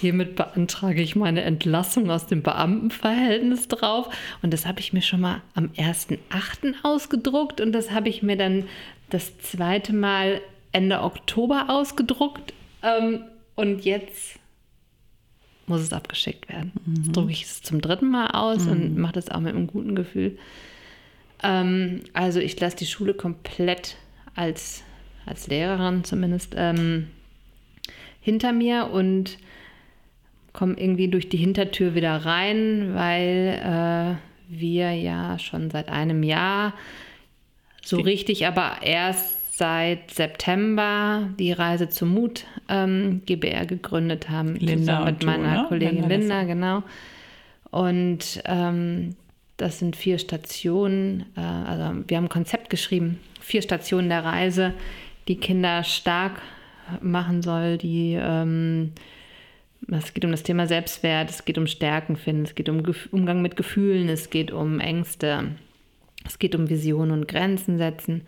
hiermit 0.00 0.36
beantrage 0.36 1.02
ich 1.02 1.16
meine 1.16 1.42
Entlassung 1.42 2.10
aus 2.10 2.26
dem 2.26 2.42
Beamtenverhältnis 2.42 3.68
drauf. 3.68 4.08
Und 4.42 4.52
das 4.52 4.66
habe 4.66 4.80
ich 4.80 4.92
mir 4.92 5.02
schon 5.02 5.20
mal 5.20 5.42
am 5.54 5.70
1.8. 5.76 6.74
ausgedruckt 6.82 7.60
und 7.60 7.72
das 7.72 7.90
habe 7.90 8.08
ich 8.08 8.22
mir 8.22 8.36
dann 8.36 8.64
das 9.10 9.38
zweite 9.38 9.92
Mal 9.92 10.40
Ende 10.72 11.02
Oktober 11.02 11.66
ausgedruckt. 11.68 12.52
Ähm, 12.82 13.24
und 13.54 13.84
jetzt 13.84 14.38
muss 15.66 15.80
es 15.80 15.92
abgeschickt 15.92 16.48
werden. 16.48 16.72
Mhm. 16.84 17.12
drucke 17.12 17.32
ich 17.32 17.44
es 17.44 17.62
zum 17.62 17.80
dritten 17.80 18.10
Mal 18.10 18.28
aus 18.28 18.64
mhm. 18.64 18.70
und 18.70 18.98
mache 18.98 19.14
das 19.14 19.30
auch 19.30 19.40
mit 19.40 19.54
einem 19.54 19.66
guten 19.66 19.94
Gefühl. 19.94 20.38
Ähm, 21.42 22.00
also 22.12 22.40
ich 22.40 22.58
lasse 22.58 22.76
die 22.76 22.86
Schule 22.86 23.14
komplett 23.14 23.96
als, 24.34 24.82
als 25.26 25.46
Lehrerin 25.46 26.04
zumindest 26.04 26.54
ähm, 26.56 27.08
hinter 28.20 28.52
mir 28.52 28.90
und 28.90 29.38
komme 30.54 30.76
irgendwie 30.78 31.08
durch 31.08 31.28
die 31.28 31.36
Hintertür 31.36 31.94
wieder 31.94 32.24
rein, 32.24 32.94
weil 32.94 33.60
äh, 33.62 34.16
wir 34.48 34.92
ja 34.92 35.38
schon 35.38 35.68
seit 35.70 35.90
einem 35.90 36.22
Jahr 36.22 36.72
so 37.82 37.98
richtig, 38.00 38.46
aber 38.46 38.78
erst 38.82 39.58
seit 39.58 40.10
September 40.10 41.28
die 41.38 41.52
Reise 41.52 41.88
zum 41.88 42.14
Mut 42.14 42.46
ähm, 42.68 43.20
GBR 43.26 43.66
gegründet 43.66 44.30
haben. 44.30 44.54
Linda 44.54 45.04
mit 45.04 45.24
meiner 45.24 45.62
ne? 45.62 45.68
Kollegin 45.68 46.08
Linda, 46.08 46.40
Linda 46.40 46.44
genau. 46.44 46.82
Und 47.70 48.42
ähm, 48.46 49.16
das 49.56 49.80
sind 49.80 49.96
vier 49.96 50.18
Stationen. 50.18 51.26
Äh, 51.36 51.40
also 51.40 52.02
wir 52.06 52.16
haben 52.16 52.24
ein 52.24 52.30
Konzept 52.30 52.70
geschrieben, 52.70 53.18
vier 53.40 53.60
Stationen 53.60 54.08
der 54.08 54.24
Reise, 54.24 54.72
die 55.28 55.36
Kinder 55.36 55.82
stark 55.84 56.40
machen 57.00 57.42
soll, 57.42 57.76
die 57.78 58.16
ähm, 58.20 58.92
es 59.90 60.14
geht 60.14 60.24
um 60.24 60.30
das 60.30 60.42
Thema 60.42 60.66
Selbstwert, 60.66 61.30
es 61.30 61.44
geht 61.44 61.58
um 61.58 61.66
Stärken 61.66 62.16
finden, 62.16 62.44
es 62.44 62.54
geht 62.54 62.68
um 62.68 62.82
Umgang 63.10 63.42
mit 63.42 63.56
Gefühlen, 63.56 64.08
es 64.08 64.30
geht 64.30 64.50
um 64.50 64.80
Ängste, 64.80 65.52
es 66.26 66.38
geht 66.38 66.54
um 66.54 66.70
Visionen 66.70 67.12
und 67.12 67.28
Grenzen 67.28 67.78
setzen. 67.78 68.22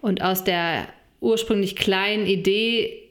Und 0.00 0.22
aus 0.22 0.44
der 0.44 0.88
ursprünglich 1.20 1.76
kleinen 1.76 2.26
Idee 2.26 3.08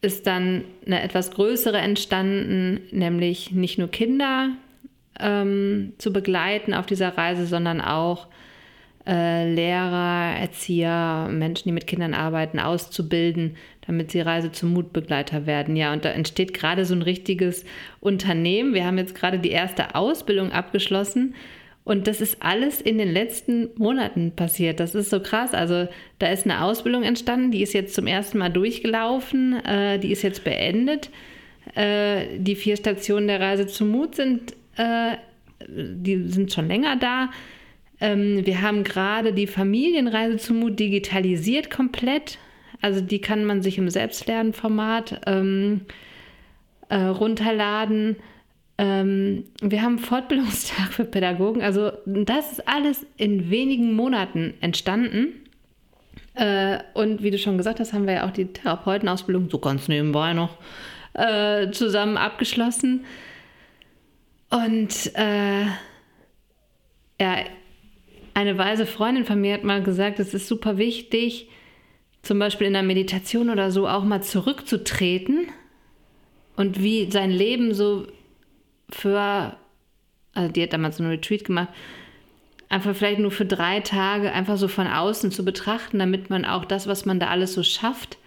ist 0.00 0.26
dann 0.26 0.64
eine 0.84 1.02
etwas 1.02 1.30
größere 1.30 1.78
entstanden, 1.78 2.80
nämlich 2.90 3.52
nicht 3.52 3.78
nur 3.78 3.88
Kinder 3.88 4.50
ähm, 5.18 5.92
zu 5.98 6.12
begleiten 6.12 6.74
auf 6.74 6.86
dieser 6.86 7.16
Reise, 7.16 7.46
sondern 7.46 7.80
auch 7.80 8.26
äh, 9.06 9.52
Lehrer, 9.52 10.36
Erzieher, 10.38 11.28
Menschen, 11.30 11.68
die 11.68 11.72
mit 11.72 11.86
Kindern 11.86 12.14
arbeiten, 12.14 12.58
auszubilden, 12.58 13.56
damit 13.86 14.10
sie 14.10 14.20
Reise 14.20 14.52
zum 14.52 14.72
Mutbegleiter 14.72 15.46
werden. 15.46 15.76
Ja, 15.76 15.92
und 15.92 16.04
da 16.04 16.10
entsteht 16.10 16.54
gerade 16.54 16.84
so 16.84 16.94
ein 16.94 17.02
richtiges 17.02 17.64
Unternehmen. 18.00 18.74
Wir 18.74 18.86
haben 18.86 18.98
jetzt 18.98 19.14
gerade 19.14 19.38
die 19.38 19.50
erste 19.50 19.94
Ausbildung 19.94 20.52
abgeschlossen. 20.52 21.34
Und 21.84 22.06
das 22.06 22.20
ist 22.20 22.36
alles 22.40 22.80
in 22.80 22.98
den 22.98 23.12
letzten 23.12 23.70
Monaten 23.76 24.32
passiert. 24.36 24.78
Das 24.78 24.94
ist 24.94 25.10
so 25.10 25.20
krass. 25.20 25.52
Also 25.52 25.88
da 26.20 26.28
ist 26.28 26.44
eine 26.44 26.62
Ausbildung 26.62 27.02
entstanden, 27.02 27.50
die 27.50 27.62
ist 27.62 27.72
jetzt 27.72 27.94
zum 27.94 28.06
ersten 28.06 28.38
Mal 28.38 28.50
durchgelaufen, 28.50 29.64
äh, 29.64 29.98
die 29.98 30.12
ist 30.12 30.22
jetzt 30.22 30.44
beendet. 30.44 31.10
Äh, 31.74 32.38
die 32.38 32.54
vier 32.54 32.76
Stationen 32.76 33.26
der 33.26 33.40
Reise 33.40 33.66
zum 33.66 33.88
Mut 33.88 34.14
sind, 34.14 34.52
äh, 34.76 35.16
die 35.68 36.28
sind 36.28 36.52
schon 36.52 36.68
länger 36.68 36.96
da. 36.96 37.30
Ähm, 38.02 38.44
wir 38.44 38.60
haben 38.62 38.82
gerade 38.82 39.32
die 39.32 39.46
Familienreise 39.46 40.36
zum 40.36 40.58
Mut 40.58 40.80
digitalisiert 40.80 41.70
komplett. 41.70 42.38
Also 42.80 43.00
die 43.00 43.20
kann 43.20 43.44
man 43.44 43.62
sich 43.62 43.78
im 43.78 43.88
Selbstlernformat 43.88 45.20
ähm, 45.26 45.82
äh, 46.88 46.96
runterladen. 46.96 48.16
Ähm, 48.76 49.44
wir 49.60 49.82
haben 49.82 50.00
Fortbildungstag 50.00 50.92
für 50.92 51.04
Pädagogen. 51.04 51.62
Also 51.62 51.92
das 52.04 52.50
ist 52.50 52.68
alles 52.68 53.06
in 53.16 53.50
wenigen 53.50 53.94
Monaten 53.94 54.54
entstanden. 54.60 55.40
Äh, 56.34 56.78
und 56.94 57.22
wie 57.22 57.30
du 57.30 57.38
schon 57.38 57.56
gesagt 57.56 57.78
hast, 57.78 57.92
haben 57.92 58.08
wir 58.08 58.14
ja 58.14 58.26
auch 58.26 58.32
die 58.32 58.46
Therapeutenausbildung 58.46 59.48
so 59.48 59.60
ganz 59.60 59.86
nebenbei 59.86 60.32
noch 60.32 60.58
äh, 61.14 61.70
zusammen 61.70 62.16
abgeschlossen. 62.16 63.04
Und 64.50 65.12
äh, 65.14 65.66
ja, 67.20 67.36
eine 68.34 68.58
weise 68.58 68.86
Freundin 68.86 69.24
von 69.24 69.40
mir 69.40 69.54
hat 69.54 69.64
mal 69.64 69.82
gesagt, 69.82 70.20
es 70.20 70.34
ist 70.34 70.48
super 70.48 70.78
wichtig, 70.78 71.48
zum 72.22 72.38
Beispiel 72.38 72.66
in 72.66 72.72
der 72.72 72.82
Meditation 72.82 73.50
oder 73.50 73.70
so 73.70 73.88
auch 73.88 74.04
mal 74.04 74.22
zurückzutreten 74.22 75.48
und 76.56 76.82
wie 76.82 77.10
sein 77.10 77.30
Leben 77.30 77.74
so 77.74 78.06
für, 78.90 79.56
also 80.34 80.52
die 80.52 80.62
hat 80.62 80.72
damals 80.72 80.98
so 80.98 81.02
einen 81.02 81.12
Retreat 81.12 81.44
gemacht, 81.44 81.68
einfach 82.68 82.94
vielleicht 82.96 83.18
nur 83.18 83.30
für 83.30 83.44
drei 83.44 83.80
Tage 83.80 84.32
einfach 84.32 84.56
so 84.56 84.68
von 84.68 84.86
außen 84.86 85.30
zu 85.30 85.44
betrachten, 85.44 85.98
damit 85.98 86.30
man 86.30 86.44
auch 86.44 86.64
das, 86.64 86.86
was 86.86 87.04
man 87.04 87.20
da 87.20 87.28
alles 87.28 87.52
so 87.52 87.62
schafft, 87.62 88.18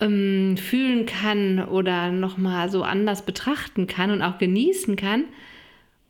ähm, 0.00 0.56
fühlen 0.56 1.06
kann 1.06 1.64
oder 1.64 2.10
nochmal 2.10 2.68
so 2.70 2.82
anders 2.82 3.24
betrachten 3.24 3.86
kann 3.86 4.10
und 4.10 4.22
auch 4.22 4.38
genießen 4.38 4.96
kann. 4.96 5.24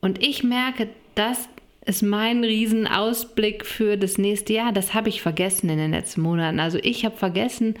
Und 0.01 0.23
ich 0.25 0.43
merke, 0.43 0.89
dass 1.15 1.49
ist 1.87 2.01
mein 2.01 2.43
Riesenausblick 2.43 3.65
für 3.65 3.97
das 3.97 4.17
nächste 4.17 4.53
Jahr. 4.53 4.73
Das 4.73 4.93
habe 4.93 5.09
ich 5.09 5.21
vergessen 5.21 5.69
in 5.69 5.77
den 5.77 5.91
letzten 5.91 6.21
Monaten. 6.21 6.59
Also 6.59 6.77
ich 6.81 7.05
habe 7.05 7.15
vergessen 7.15 7.75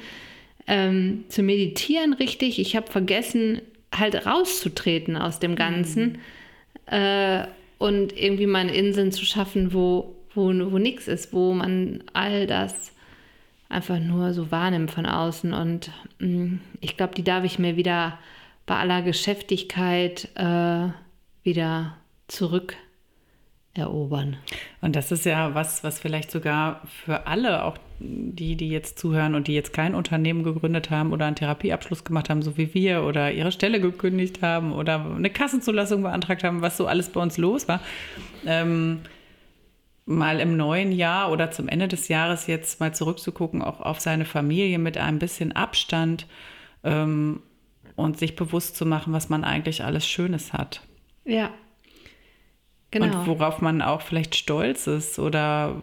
ähm, 0.65 1.25
zu 1.27 1.43
meditieren 1.43 2.13
richtig. 2.13 2.59
Ich 2.59 2.75
habe 2.75 2.89
vergessen 2.89 3.61
halt 3.93 4.25
rauszutreten 4.25 5.17
aus 5.17 5.39
dem 5.39 5.55
Ganzen 5.55 6.19
mhm. 6.89 6.93
äh, 6.93 7.47
und 7.77 8.17
irgendwie 8.17 8.47
mal 8.47 8.69
Inseln 8.69 9.11
zu 9.11 9.25
schaffen, 9.25 9.73
wo, 9.73 10.15
wo, 10.33 10.47
wo 10.71 10.77
nichts 10.77 11.07
ist, 11.07 11.33
wo 11.33 11.53
man 11.53 12.03
all 12.13 12.47
das 12.47 12.93
einfach 13.69 13.99
nur 13.99 14.33
so 14.33 14.51
wahrnimmt 14.51 14.91
von 14.91 15.05
außen. 15.05 15.53
Und 15.53 15.91
mh, 16.19 16.27
mm, 16.27 16.59
ich 16.79 16.95
glaube, 16.95 17.13
die 17.15 17.23
darf 17.23 17.43
ich 17.43 17.59
mir 17.59 17.75
wieder 17.75 18.17
bei 18.65 18.75
aller 18.77 19.01
Geschäftigkeit 19.01 20.29
äh, 20.35 20.87
wieder 21.43 21.97
zurück 22.27 22.75
erobern. 23.77 24.37
Und 24.81 24.95
das 24.95 25.11
ist 25.11 25.25
ja 25.25 25.53
was, 25.55 25.83
was 25.83 25.99
vielleicht 25.99 26.31
sogar 26.31 26.81
für 27.05 27.27
alle, 27.27 27.63
auch 27.63 27.77
die, 27.99 28.55
die 28.55 28.69
jetzt 28.69 28.99
zuhören 28.99 29.35
und 29.35 29.47
die 29.47 29.53
jetzt 29.53 29.73
kein 29.73 29.95
Unternehmen 29.95 30.43
gegründet 30.43 30.89
haben 30.89 31.13
oder 31.13 31.25
einen 31.25 31.35
Therapieabschluss 31.35 32.03
gemacht 32.03 32.29
haben, 32.29 32.41
so 32.41 32.57
wie 32.57 32.73
wir, 32.73 33.03
oder 33.03 33.31
ihre 33.31 33.51
Stelle 33.51 33.79
gekündigt 33.79 34.41
haben 34.41 34.73
oder 34.73 35.03
eine 35.05 35.29
Kassenzulassung 35.29 36.03
beantragt 36.03 36.43
haben, 36.43 36.61
was 36.61 36.77
so 36.77 36.87
alles 36.87 37.09
bei 37.09 37.21
uns 37.21 37.37
los 37.37 37.67
war. 37.67 37.81
Ähm, 38.45 38.99
mal 40.05 40.39
im 40.39 40.55
neuen 40.55 40.91
Jahr 40.91 41.31
oder 41.31 41.51
zum 41.51 41.67
Ende 41.67 41.87
des 41.87 42.07
Jahres 42.07 42.47
jetzt 42.47 42.79
mal 42.79 42.93
zurückzugucken, 42.93 43.61
auch 43.61 43.81
auf 43.81 43.99
seine 43.99 44.25
Familie 44.25 44.79
mit 44.79 44.97
ein 44.97 45.19
bisschen 45.19 45.51
Abstand 45.51 46.27
ähm, 46.83 47.41
und 47.95 48.17
sich 48.17 48.35
bewusst 48.35 48.77
zu 48.77 48.85
machen, 48.85 49.11
was 49.11 49.29
man 49.29 49.43
eigentlich 49.43 49.83
alles 49.83 50.07
Schönes 50.07 50.53
hat. 50.53 50.81
Ja, 51.25 51.49
Genau. 52.91 53.19
Und 53.19 53.27
worauf 53.27 53.61
man 53.61 53.81
auch 53.81 54.01
vielleicht 54.01 54.35
stolz 54.35 54.87
ist 54.87 55.19
oder 55.19 55.75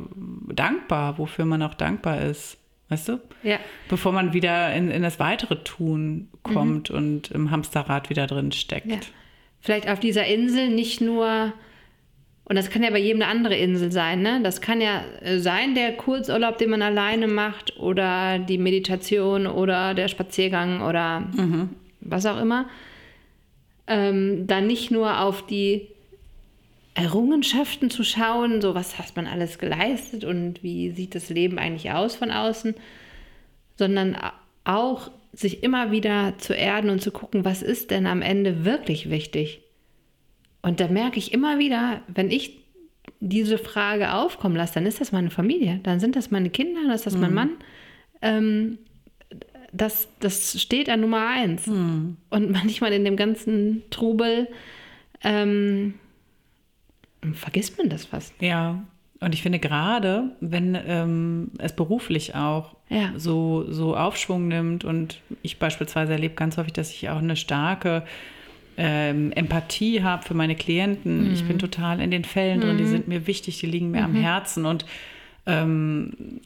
dankbar, 0.48 1.18
wofür 1.18 1.44
man 1.44 1.62
auch 1.62 1.74
dankbar 1.74 2.22
ist. 2.22 2.56
Weißt 2.88 3.08
du? 3.08 3.20
Ja. 3.42 3.58
Bevor 3.88 4.12
man 4.12 4.32
wieder 4.32 4.74
in, 4.74 4.90
in 4.90 5.02
das 5.02 5.18
weitere 5.18 5.56
Tun 5.56 6.28
kommt 6.42 6.90
mhm. 6.90 6.96
und 6.96 7.30
im 7.30 7.50
Hamsterrad 7.50 8.10
wieder 8.10 8.26
drin 8.26 8.52
steckt. 8.52 8.86
Ja. 8.86 8.98
Vielleicht 9.60 9.88
auf 9.88 10.00
dieser 10.00 10.26
Insel 10.26 10.68
nicht 10.68 11.00
nur, 11.00 11.52
und 12.44 12.56
das 12.56 12.68
kann 12.68 12.82
ja 12.82 12.90
bei 12.90 12.98
jedem 12.98 13.22
eine 13.22 13.30
andere 13.30 13.56
Insel 13.56 13.90
sein, 13.90 14.20
ne? 14.20 14.40
Das 14.42 14.60
kann 14.60 14.82
ja 14.82 15.02
sein, 15.38 15.74
der 15.74 15.92
Kurzurlaub, 15.96 16.58
den 16.58 16.68
man 16.70 16.82
alleine 16.82 17.26
macht, 17.26 17.78
oder 17.78 18.38
die 18.38 18.58
Meditation 18.58 19.46
oder 19.46 19.94
der 19.94 20.08
Spaziergang 20.08 20.82
oder 20.82 21.20
mhm. 21.20 21.70
was 22.00 22.26
auch 22.26 22.38
immer. 22.38 22.66
Ähm, 23.86 24.46
dann 24.46 24.66
nicht 24.66 24.90
nur 24.90 25.20
auf 25.20 25.46
die 25.46 25.88
Errungenschaften 26.94 27.90
zu 27.90 28.04
schauen, 28.04 28.60
so 28.60 28.74
was 28.74 28.98
hat 28.98 29.16
man 29.16 29.26
alles 29.26 29.58
geleistet 29.58 30.24
und 30.24 30.62
wie 30.62 30.90
sieht 30.92 31.14
das 31.14 31.28
Leben 31.28 31.58
eigentlich 31.58 31.90
aus 31.90 32.14
von 32.14 32.30
außen, 32.30 32.74
sondern 33.76 34.16
auch 34.64 35.10
sich 35.32 35.64
immer 35.64 35.90
wieder 35.90 36.34
zu 36.38 36.54
erden 36.54 36.90
und 36.90 37.02
zu 37.02 37.10
gucken, 37.10 37.44
was 37.44 37.62
ist 37.62 37.90
denn 37.90 38.06
am 38.06 38.22
Ende 38.22 38.64
wirklich 38.64 39.10
wichtig. 39.10 39.60
Und 40.62 40.78
da 40.78 40.88
merke 40.88 41.18
ich 41.18 41.32
immer 41.32 41.58
wieder, 41.58 42.00
wenn 42.06 42.30
ich 42.30 42.60
diese 43.20 43.58
Frage 43.58 44.14
aufkommen 44.14 44.56
lasse, 44.56 44.74
dann 44.74 44.86
ist 44.86 45.00
das 45.00 45.10
meine 45.10 45.30
Familie, 45.30 45.80
dann 45.82 45.98
sind 45.98 46.14
das 46.14 46.30
meine 46.30 46.50
Kinder, 46.50 46.82
dann 46.82 46.92
ist 46.92 47.06
das 47.06 47.16
mein 47.16 47.30
mhm. 47.30 47.34
Mann. 47.34 47.50
Ähm, 48.22 48.78
das, 49.72 50.08
das 50.20 50.60
steht 50.60 50.88
an 50.88 51.00
Nummer 51.00 51.26
eins. 51.28 51.66
Hm. 51.66 52.16
Und 52.30 52.50
manchmal 52.52 52.92
in 52.92 53.04
dem 53.04 53.16
ganzen 53.16 53.82
Trubel 53.90 54.48
ähm, 55.22 55.94
vergisst 57.32 57.78
man 57.78 57.88
das 57.88 58.04
fast. 58.04 58.34
Ja, 58.40 58.82
und 59.20 59.32
ich 59.32 59.40
finde 59.42 59.58
gerade, 59.58 60.32
wenn 60.40 60.76
ähm, 60.86 61.52
es 61.58 61.72
beruflich 61.74 62.34
auch 62.34 62.74
Ja. 62.90 63.12
so, 63.16 63.64
so 63.70 63.96
Aufschwung 63.96 64.48
nimmt 64.48 64.84
und 64.84 65.20
ich 65.42 65.58
beispielsweise 65.58 66.12
erlebe 66.12 66.34
ganz 66.34 66.58
häufig, 66.58 66.74
dass 66.74 66.90
ich 66.90 67.08
auch 67.08 67.18
eine 67.18 67.36
starke 67.36 68.02
ähm, 68.76 69.32
Empathie 69.32 70.02
habe 70.02 70.24
für 70.24 70.34
meine 70.34 70.56
Klienten. 70.56 71.32
Ich 71.32 71.46
bin 71.46 71.58
total 71.58 72.00
in 72.00 72.10
den 72.10 72.24
Fällen 72.24 72.60
drin, 72.60 72.76
die 72.76 72.86
sind 72.86 73.08
mir 73.08 73.26
wichtig, 73.26 73.58
die 73.60 73.66
liegen 73.66 73.92
mir 73.92 74.02
am 74.04 74.14
Herzen 74.14 74.66
und 74.66 74.84
ähm, 75.46 76.40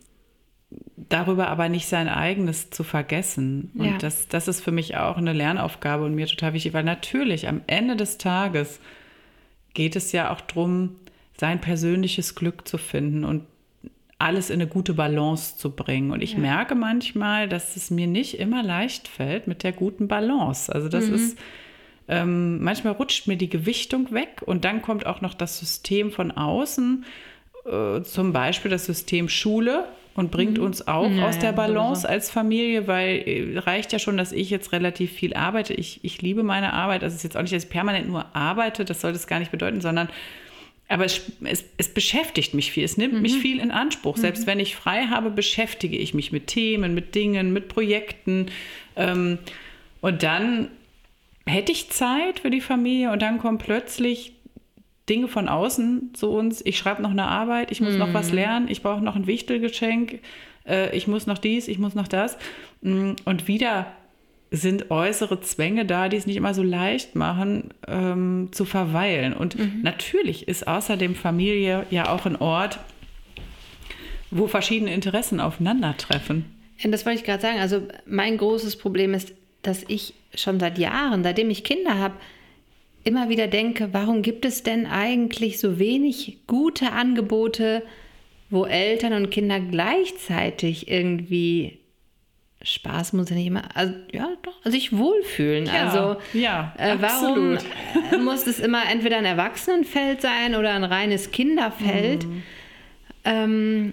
darüber 1.09 1.49
aber 1.49 1.69
nicht 1.69 1.87
sein 1.87 2.09
eigenes 2.09 2.71
zu 2.71 2.85
vergessen. 2.85 3.71
Und 3.79 3.87
Ja. 3.87 3.99
das, 3.99 4.29
das 4.29 4.47
ist 4.49 4.61
für 4.63 4.73
mich 4.73 4.97
auch 4.97 5.17
eine 5.17 5.33
Lernaufgabe 5.33 6.05
und 6.05 6.15
mir 6.15 6.27
total 6.27 6.53
wichtig, 6.53 6.75
weil 6.75 6.85
natürlich 6.85 7.49
am 7.49 7.63
Ende 7.67 7.97
des 7.97 8.19
Tages 8.19 8.79
geht 9.79 9.95
es 9.95 10.11
ja 10.11 10.33
auch 10.33 10.41
darum, 10.41 10.97
sein 11.37 11.61
persönliches 11.61 12.35
Glück 12.35 12.67
zu 12.67 12.79
finden 12.79 13.23
und 13.23 13.45
alles 14.19 14.51
in 14.51 14.61
eine 14.61 14.67
gute 14.67 14.93
Balance 14.93 15.57
zu 15.57 15.71
bringen. 15.71 16.11
Und 16.11 16.21
ich 16.21 16.37
merke 16.37 16.75
manchmal, 16.75 17.49
dass 17.49 17.77
es 17.77 17.89
mir 17.89 18.09
nicht 18.09 18.41
immer 18.41 18.65
leicht 18.65 19.07
fällt 19.07 19.47
mit 19.47 19.63
der 19.63 19.71
guten 19.71 20.09
Balance. 20.09 20.75
Also 20.75 20.89
das 20.89 21.05
ist, 21.05 21.39
ähm, 22.09 22.61
manchmal 22.61 22.95
rutscht 22.95 23.29
mir 23.29 23.37
die 23.37 23.49
Gewichtung 23.49 24.11
weg 24.11 24.43
und 24.45 24.65
dann 24.65 24.83
kommt 24.83 25.07
auch 25.07 25.21
noch 25.21 25.35
das 25.35 25.61
System 25.61 26.11
von 26.11 26.33
außen, 26.33 27.05
äh, 27.65 28.03
zum 28.03 28.33
Beispiel 28.33 28.73
das 28.73 28.85
System 28.85 29.29
Schule 29.29 29.85
und 30.19 30.33
bringt 30.33 30.59
uns 30.59 30.89
auch 30.89 31.09
Ja, 31.09 31.29
aus 31.29 31.39
der 31.39 31.51
ja, 31.51 31.55
Balance 31.55 32.01
sowieso. 32.03 32.13
als 32.13 32.31
Familie, 32.31 32.89
weil 32.89 33.23
äh, 33.25 33.59
reicht 33.61 33.93
ja 33.93 34.01
schon, 34.01 34.17
dass 34.17 34.33
ich 34.33 34.51
jetzt 34.51 34.73
relativ 34.73 35.13
viel 35.13 35.33
arbeite. 35.33 35.75
Ich, 35.75 36.01
ich 36.03 36.21
liebe 36.23 36.43
meine 36.43 36.73
Arbeit. 36.73 37.05
Also 37.05 37.15
es 37.15 37.19
ist 37.19 37.23
jetzt 37.23 37.37
auch 37.37 37.43
nicht, 37.43 37.55
dass 37.55 37.63
ich 37.63 37.71
permanent 37.71 38.09
nur 38.09 38.27
arbeite, 38.35 38.85
das 38.85 39.01
soll 39.01 39.13
das 39.13 39.29
gar 39.29 39.39
nicht 39.39 39.53
bedeuten, 39.53 39.81
sondern 39.81 40.09
aber 40.89 41.05
es, 41.05 41.21
es, 41.45 41.65
es 41.77 41.95
beschäftigt 41.95 42.53
mich 42.55 42.73
viel, 42.73 42.83
es 42.83 42.97
nimmt 42.97 43.21
mich 43.21 43.37
viel 43.37 43.61
in 43.61 43.71
Anspruch. 43.71 44.17
Selbst 44.17 44.47
wenn 44.47 44.59
ich 44.59 44.75
frei 44.75 45.05
habe, 45.05 45.31
beschäftige 45.31 45.97
ich 45.97 46.15
mich 46.15 46.33
mit 46.33 46.47
Themen, 46.49 46.95
mit 46.95 47.15
Dingen, 47.15 47.53
mit 47.53 47.69
Projekten. 47.69 48.47
Ähm, 48.97 49.39
und 50.01 50.23
dann 50.23 50.69
hätte 51.47 51.73
ich 51.73 51.91
Zeit 51.91 52.41
für 52.41 52.51
die 52.51 52.63
Familie 52.63 53.13
und 53.13 53.23
dann 53.23 53.39
kommen 53.39 53.59
plötzlich 53.59 54.33
Dinge 55.09 55.29
von 55.29 55.49
außen 55.49 56.11
zu 56.15 56.31
uns. 56.31 56.61
Ich 56.65 56.79
schreibe 56.79 57.03
noch 57.03 57.11
eine 57.11 57.27
Arbeit, 57.27 57.71
ich 57.71 57.81
muss 57.81 57.97
noch 57.97 58.13
was 58.15 58.33
lernen, 58.33 58.69
ich 58.69 58.83
brauche 58.83 59.03
noch 59.03 59.17
ein 59.17 59.27
Wichtelgeschenk, 59.27 60.21
äh, 60.67 60.97
ich 60.97 61.07
muss 61.07 61.27
noch 61.27 61.39
dies, 61.39 61.69
ich 61.69 61.79
muss 61.79 61.95
noch 61.95 62.09
das. 62.09 62.37
Mm, 62.83 63.13
Und 63.25 63.49
wieder 63.49 63.87
sind 64.51 64.91
äußere 64.91 65.41
Zwänge 65.41 65.85
da, 65.85 66.09
die 66.09 66.17
es 66.17 66.27
nicht 66.27 66.37
immer 66.37 66.55
so 66.55 66.63
leicht 66.63 67.15
machen, 67.15 67.71
ähm, 67.87 68.49
zu 68.51 68.65
verweilen. 68.65 69.35
Und 69.35 69.57
natürlich 69.83 70.49
ist 70.49 70.67
außerdem 70.67 71.15
Familie 71.15 71.85
ja 71.91 72.11
auch 72.11 72.25
ein 72.25 72.37
Ort, 72.37 72.79
wo 74.31 74.47
verschiedene 74.47 74.93
Interessen 74.93 75.41
aufeinandertreffen. 75.41 76.47
Ja, 76.79 76.91
das 76.91 77.05
wollte 77.05 77.19
ich 77.19 77.25
gerade 77.25 77.43
sagen. 77.43 77.59
Also 77.59 77.83
mein 78.07 78.39
großes 78.39 78.77
Problem 78.77 79.13
ist, 79.13 79.33
dass 79.63 79.85
ich 79.89 80.15
schon 80.35 80.61
seit 80.61 80.79
Jahren, 80.79 81.23
seitdem 81.25 81.51
ich 81.51 81.65
Kinder 81.65 81.99
habe, 81.99 82.15
immer 83.05 83.29
wieder 83.29 83.47
denke, 83.47 83.91
warum 83.93 84.23
gibt 84.23 84.45
es 84.45 84.63
denn 84.63 84.87
eigentlich 84.87 85.59
so 85.59 85.79
wenig 85.79 86.39
gute 86.47 86.93
Angebote, 86.93 87.83
wo 88.51 88.65
Eltern 88.65 89.13
und 89.13 89.31
Kinder 89.31 89.61
gleichzeitig 89.61 90.89
irgendwie 90.89 91.79
Spaß 92.63 93.13
muss 93.13 93.31
ja 93.31 93.37
nicht 93.37 93.47
immer, 93.47 93.65
also 93.77 93.95
ja 94.13 94.31
doch, 94.43 94.57
also 94.65 94.71
sich 94.71 94.97
wohlfühlen. 94.97 95.67
Ja, 95.67 95.89
also 95.89 96.21
ja, 96.33 96.75
äh, 96.77 96.97
warum 96.99 97.55
absolut. 97.55 98.21
muss 98.25 98.47
es 98.49 98.59
immer 98.59 98.83
entweder 98.91 99.19
ein 99.19 99.25
Erwachsenenfeld 99.25 100.21
sein 100.21 100.57
oder 100.57 100.73
ein 100.75 100.83
reines 100.83 101.31
Kinderfeld? 101.31 102.27
Mhm. 102.27 102.43
Ähm, 103.25 103.93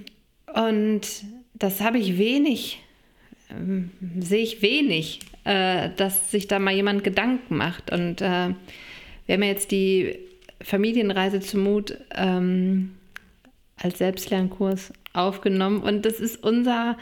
und 0.53 1.01
das 1.53 1.81
habe 1.81 1.99
ich 1.99 2.17
wenig, 2.17 2.81
ähm, 3.51 3.91
sehe 4.19 4.41
ich 4.41 4.63
wenig, 4.63 5.19
äh, 5.43 5.89
dass 5.95 6.31
sich 6.31 6.47
da 6.47 6.57
mal 6.57 6.73
jemand 6.73 7.03
Gedanken 7.03 7.57
macht. 7.57 7.91
Und 7.91 8.21
äh, 8.21 8.49
wir 9.25 9.33
haben 9.33 9.43
ja 9.43 9.49
jetzt 9.49 9.71
die 9.71 10.19
Familienreise 10.61 11.39
zu 11.39 11.57
Mut 11.57 11.97
ähm, 12.13 12.95
als 13.77 13.97
Selbstlernkurs 13.97 14.93
aufgenommen. 15.13 15.81
Und 15.81 16.05
das 16.05 16.19
ist 16.19 16.43
unser, 16.43 16.97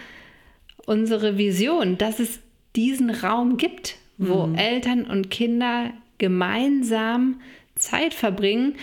unsere 0.86 1.38
Vision, 1.38 1.98
dass 1.98 2.20
es 2.20 2.40
diesen 2.76 3.10
Raum 3.10 3.58
gibt, 3.58 3.98
wo 4.18 4.52
Eltern 4.56 5.06
und 5.06 5.30
Kinder 5.30 5.92
gemeinsam 6.18 7.42
Zeit 7.76 8.14
verbringen 8.14 8.76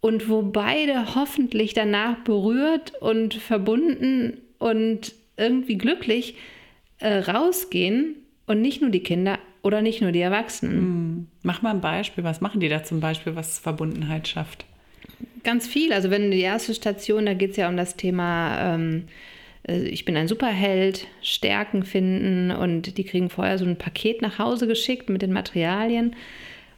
und 0.00 0.28
wo 0.28 0.42
beide 0.42 1.14
hoffentlich 1.14 1.74
danach 1.74 2.16
berührt 2.24 2.94
und 3.00 3.34
verbunden 3.34 4.38
und 4.58 5.14
irgendwie 5.36 5.76
glücklich 5.78 6.36
äh, 6.98 7.18
rausgehen 7.18 8.16
und 8.46 8.60
nicht 8.60 8.80
nur 8.80 8.90
die 8.90 9.02
Kinder 9.02 9.38
oder 9.62 9.82
nicht 9.82 10.00
nur 10.00 10.12
die 10.12 10.20
Erwachsenen. 10.20 11.30
Mach 11.42 11.62
mal 11.62 11.70
ein 11.70 11.80
Beispiel. 11.80 12.24
Was 12.24 12.40
machen 12.40 12.60
die 12.60 12.68
da 12.68 12.82
zum 12.82 13.00
Beispiel, 13.00 13.36
was 13.36 13.58
Verbundenheit 13.58 14.28
schafft? 14.28 14.64
Ganz 15.42 15.66
viel. 15.66 15.92
Also 15.92 16.10
wenn 16.10 16.30
die 16.30 16.40
erste 16.40 16.74
Station, 16.74 17.26
da 17.26 17.34
geht 17.34 17.52
es 17.52 17.56
ja 17.56 17.68
um 17.68 17.76
das 17.76 17.96
Thema, 17.96 18.74
ähm, 18.74 19.04
äh, 19.66 19.82
ich 19.82 20.04
bin 20.04 20.16
ein 20.16 20.28
Superheld, 20.28 21.06
Stärken 21.22 21.82
finden 21.82 22.50
und 22.50 22.98
die 22.98 23.04
kriegen 23.04 23.30
vorher 23.30 23.58
so 23.58 23.64
ein 23.64 23.76
Paket 23.76 24.22
nach 24.22 24.38
Hause 24.38 24.66
geschickt 24.66 25.08
mit 25.08 25.22
den 25.22 25.32
Materialien. 25.32 26.16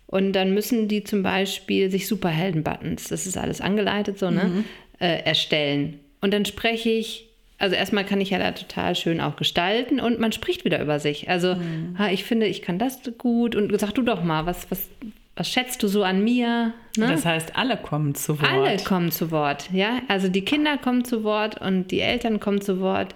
Und 0.06 0.32
dann 0.34 0.52
müssen 0.52 0.88
die 0.88 1.04
zum 1.04 1.22
Beispiel 1.22 1.90
sich 1.90 2.06
Superhelden-Buttons, 2.06 3.08
das 3.08 3.26
ist 3.26 3.38
alles 3.38 3.62
angeleitet 3.62 4.18
so, 4.18 4.30
ne, 4.30 4.64
äh, 5.00 5.22
erstellen. 5.24 6.00
Und 6.20 6.34
dann 6.34 6.44
spreche 6.44 6.90
ich, 6.90 7.31
also 7.62 7.76
erstmal 7.76 8.04
kann 8.04 8.20
ich 8.20 8.30
ja 8.30 8.40
da 8.40 8.50
total 8.50 8.96
schön 8.96 9.20
auch 9.20 9.36
gestalten 9.36 10.00
und 10.00 10.18
man 10.18 10.32
spricht 10.32 10.64
wieder 10.64 10.82
über 10.82 10.98
sich. 10.98 11.30
Also 11.30 11.56
ha, 11.96 12.08
ich 12.10 12.24
finde, 12.24 12.46
ich 12.46 12.60
kann 12.60 12.76
das 12.76 12.98
gut 13.18 13.54
und 13.54 13.78
sag 13.78 13.92
du 13.92 14.02
doch 14.02 14.24
mal, 14.24 14.46
was, 14.46 14.68
was, 14.68 14.88
was 15.36 15.48
schätzt 15.48 15.80
du 15.84 15.86
so 15.86 16.02
an 16.02 16.24
mir? 16.24 16.74
Ne? 16.96 17.06
Das 17.06 17.24
heißt, 17.24 17.54
alle 17.54 17.76
kommen 17.76 18.16
zu 18.16 18.40
Wort. 18.40 18.50
Alle 18.50 18.76
kommen 18.78 19.12
zu 19.12 19.30
Wort, 19.30 19.70
ja. 19.72 20.00
Also 20.08 20.26
die 20.26 20.44
Kinder 20.44 20.76
kommen 20.76 21.04
zu 21.04 21.22
Wort 21.22 21.60
und 21.60 21.92
die 21.92 22.00
Eltern 22.00 22.40
kommen 22.40 22.60
zu 22.60 22.80
Wort. 22.80 23.14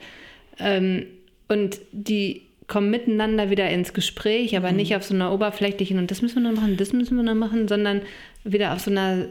Ähm, 0.61 1.07
und 1.49 1.81
die 1.91 2.43
kommen 2.69 2.89
miteinander 2.89 3.51
wieder 3.51 3.69
ins 3.69 3.95
Gespräch, 3.95 4.57
aber 4.57 4.71
nicht 4.71 4.95
auf 4.95 5.03
so 5.03 5.13
einer 5.13 5.33
oberflächlichen 5.33 5.99
und 5.99 6.13
das 6.13 6.23
müssen 6.23 6.45
wir 6.45 6.53
noch 6.53 6.61
machen, 6.61 6.77
das 6.77 6.93
müssen 6.93 7.17
wir 7.17 7.25
noch 7.25 7.35
machen, 7.35 7.67
sondern 7.67 8.03
wieder 8.45 8.73
auf 8.75 8.79
so 8.79 8.93
einer, 8.93 9.27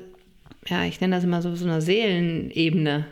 ja, 0.68 0.84
ich 0.84 1.00
nenne 1.00 1.16
das 1.16 1.24
immer 1.24 1.42
so, 1.42 1.56
so 1.56 1.64
einer 1.64 1.80
Seelenebene. 1.80 3.06